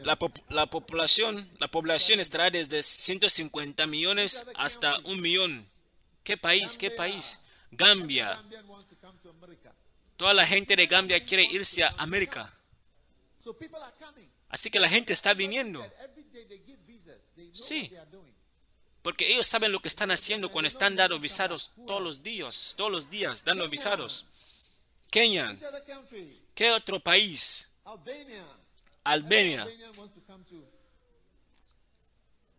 [0.03, 0.19] La,
[0.49, 5.67] la, población, la población estará desde 150 millones hasta un millón.
[6.23, 6.79] ¿Qué país?
[6.79, 7.41] ¿Qué país?
[7.71, 8.43] Gambia.
[10.17, 12.51] Toda la gente de Gambia quiere irse a América.
[14.49, 15.87] Así que la gente está viniendo.
[17.53, 17.93] Sí.
[19.05, 22.91] Porque ellos saben lo que están haciendo cuando están dando visados todos los días, todos
[22.91, 24.25] los días dando visados.
[25.11, 25.55] Kenia.
[26.55, 27.69] ¿Qué otro país?
[29.05, 29.69] Albania.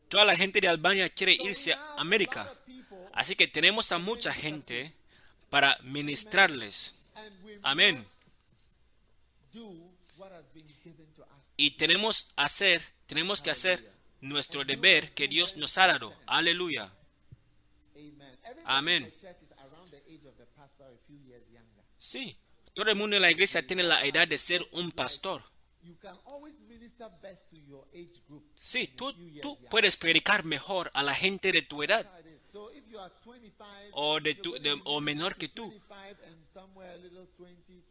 [0.07, 2.47] Toda la gente de Albania quiere irse a América.
[3.13, 4.93] Así que tenemos a mucha gente
[5.49, 6.93] para ministrarles.
[7.63, 8.05] Amén.
[11.57, 13.94] Y tenemos hacer, tenemos que hacer
[14.29, 16.13] nuestro deber que Dios nos ha dado.
[16.25, 16.93] Aleluya.
[18.65, 19.11] Amén.
[21.97, 22.37] Sí,
[22.73, 25.43] todo el mundo en la iglesia tiene la edad de ser un pastor.
[28.55, 32.09] Sí, tú, tú puedes predicar mejor a la gente de tu edad
[33.91, 35.73] o, de tu, o menor que tú.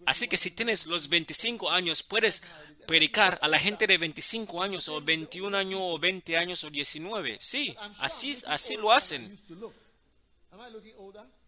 [0.07, 2.43] Así que si tienes los 25 años, puedes
[2.87, 7.39] predicar a la gente de 25 años o 21 años o 20 años o 19.
[7.41, 9.39] Sí, así, así lo hacen.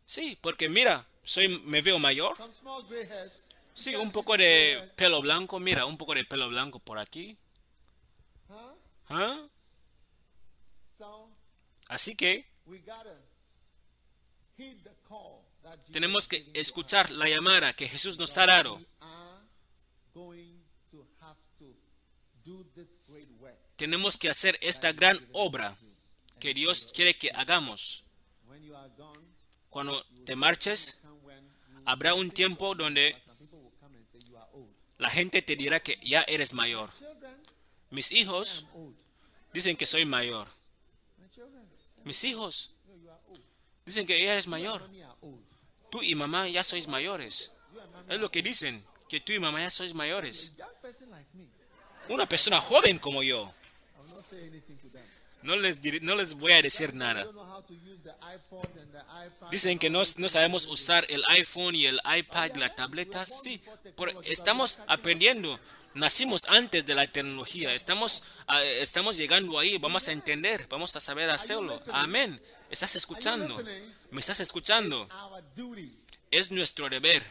[0.05, 2.37] Sí, porque mira, soy, me veo mayor.
[3.75, 7.37] Sí, un poco de pelo blanco, mira, un poco de pelo blanco por aquí.
[9.09, 9.47] ¿Ah?
[11.89, 12.47] Así que
[15.91, 18.81] tenemos que escuchar la llamada que Jesús nos ha dado.
[23.77, 25.77] Tenemos que hacer esta gran obra
[26.39, 28.05] que Dios quiere que hagamos.
[29.69, 31.03] Cuando te marches,
[31.85, 33.17] habrá un tiempo donde
[34.99, 36.91] la gente te dirá que ya eres mayor.
[37.91, 38.67] Mis hijos
[39.53, 40.49] dicen que soy mayor.
[42.05, 42.76] Mis hijos
[43.87, 44.89] dicen que ella es mayor.
[45.91, 47.53] Tú y mamá ya sois mayores.
[48.09, 50.55] Es lo que dicen, que tú y mamá ya sois mayores.
[52.09, 53.51] Una persona joven como yo.
[55.43, 57.27] No les, no les voy a decir nada.
[59.51, 63.43] Dicen que no, no, sabemos usar el iPhone y el iPad, las tabletas.
[63.43, 63.63] Sí,
[64.25, 65.59] estamos aprendiendo.
[65.95, 67.73] Nacimos antes de la tecnología.
[67.73, 69.79] Estamos, ah, estamos llegando ahí.
[69.79, 70.67] Vamos a entender.
[70.69, 71.81] Vamos a saber hacerlo.
[71.91, 72.41] Amén.
[72.71, 73.63] ¿Estás escuchando?
[74.11, 75.09] ¿Me estás escuchando?
[76.31, 77.25] Es nuestro deber.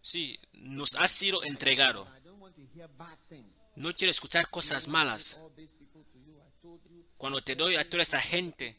[0.00, 2.06] Sí, nos ha sido entregado.
[3.76, 5.40] No quiero escuchar cosas malas.
[7.18, 8.76] Cuando te doy a toda esa gente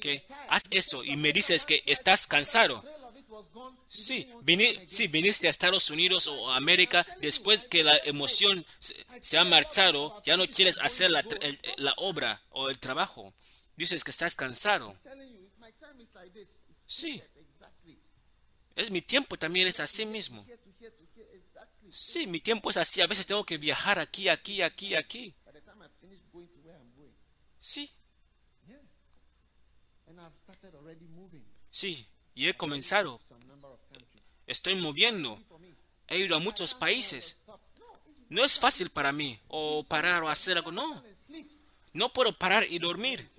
[0.00, 2.84] que haz eso y me dices que estás cansado.
[3.88, 8.64] Sí, viniste a Estados Unidos o América después que la emoción
[9.20, 11.24] se, ha marchado, ya no quieres hacer la,
[11.76, 13.32] la obra o el trabajo.
[13.78, 14.98] Dices que estás cansado.
[16.84, 17.22] Sí.
[18.74, 20.44] Es mi tiempo también es así mismo.
[21.88, 23.00] Sí, mi tiempo es así.
[23.00, 25.32] A veces tengo que viajar aquí, aquí, aquí, aquí.
[27.60, 27.88] Sí.
[31.70, 32.04] Sí,
[32.34, 33.20] y he comenzado.
[34.48, 35.40] Estoy moviendo.
[36.08, 37.40] He ido a muchos países.
[38.28, 40.72] No es fácil para mí o parar o hacer algo.
[40.72, 41.04] No.
[41.92, 43.37] No puedo parar y dormir.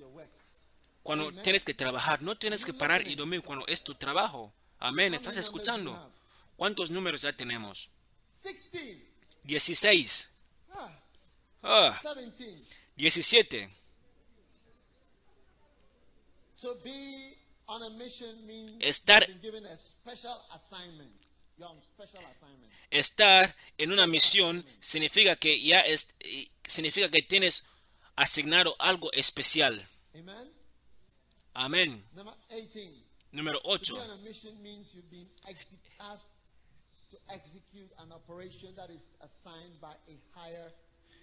[1.10, 4.54] Cuando tienes que trabajar, no tienes que parar y dormir cuando es tu trabajo.
[4.78, 5.16] Amén.
[5.16, 6.14] ¿Estás escuchando?
[6.56, 7.90] ¿Cuántos números ya tenemos?
[9.44, 10.30] 16.
[12.96, 13.72] 17.
[18.80, 19.28] Estar,
[22.92, 26.14] estar en una misión significa que ya es,
[26.68, 27.66] significa que tienes
[28.16, 29.84] asignado algo especial.
[30.14, 30.59] Amen.
[31.60, 32.02] Amén.
[32.16, 32.90] Number 18.
[33.34, 33.92] Número To be 8.
[34.00, 35.68] on a mission means you've been exec-
[36.00, 36.32] asked
[37.12, 40.72] to execute an operation that is assigned by a higher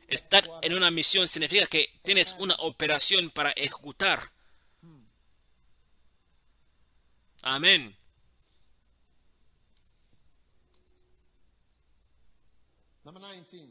[0.08, 4.30] Estar en una misión significa que tienes una operación para ejecutar.
[7.42, 7.96] Amén.
[13.04, 13.68] Number 19.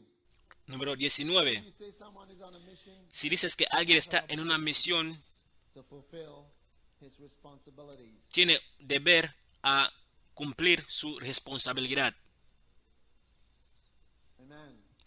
[0.66, 1.62] Número 19.
[1.64, 5.16] You say someone is on a mission Si dices que alguien está en una misión,
[8.32, 9.90] tiene deber a
[10.34, 12.14] cumplir su responsabilidad.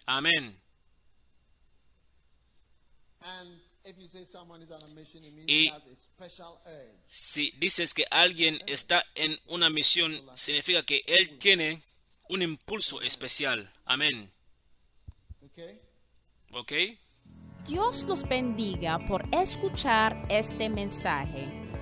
[0.06, 0.60] Amén.
[5.48, 5.72] Y-.
[7.10, 11.82] Si dices que alguien está en una misión, significa que él tiene
[12.30, 13.72] un impulso especial.
[13.86, 14.32] Amén.
[15.52, 15.80] Okay?
[16.54, 16.74] ¿Ok?
[17.68, 21.69] Dios los bendiga por escuchar este mensaje.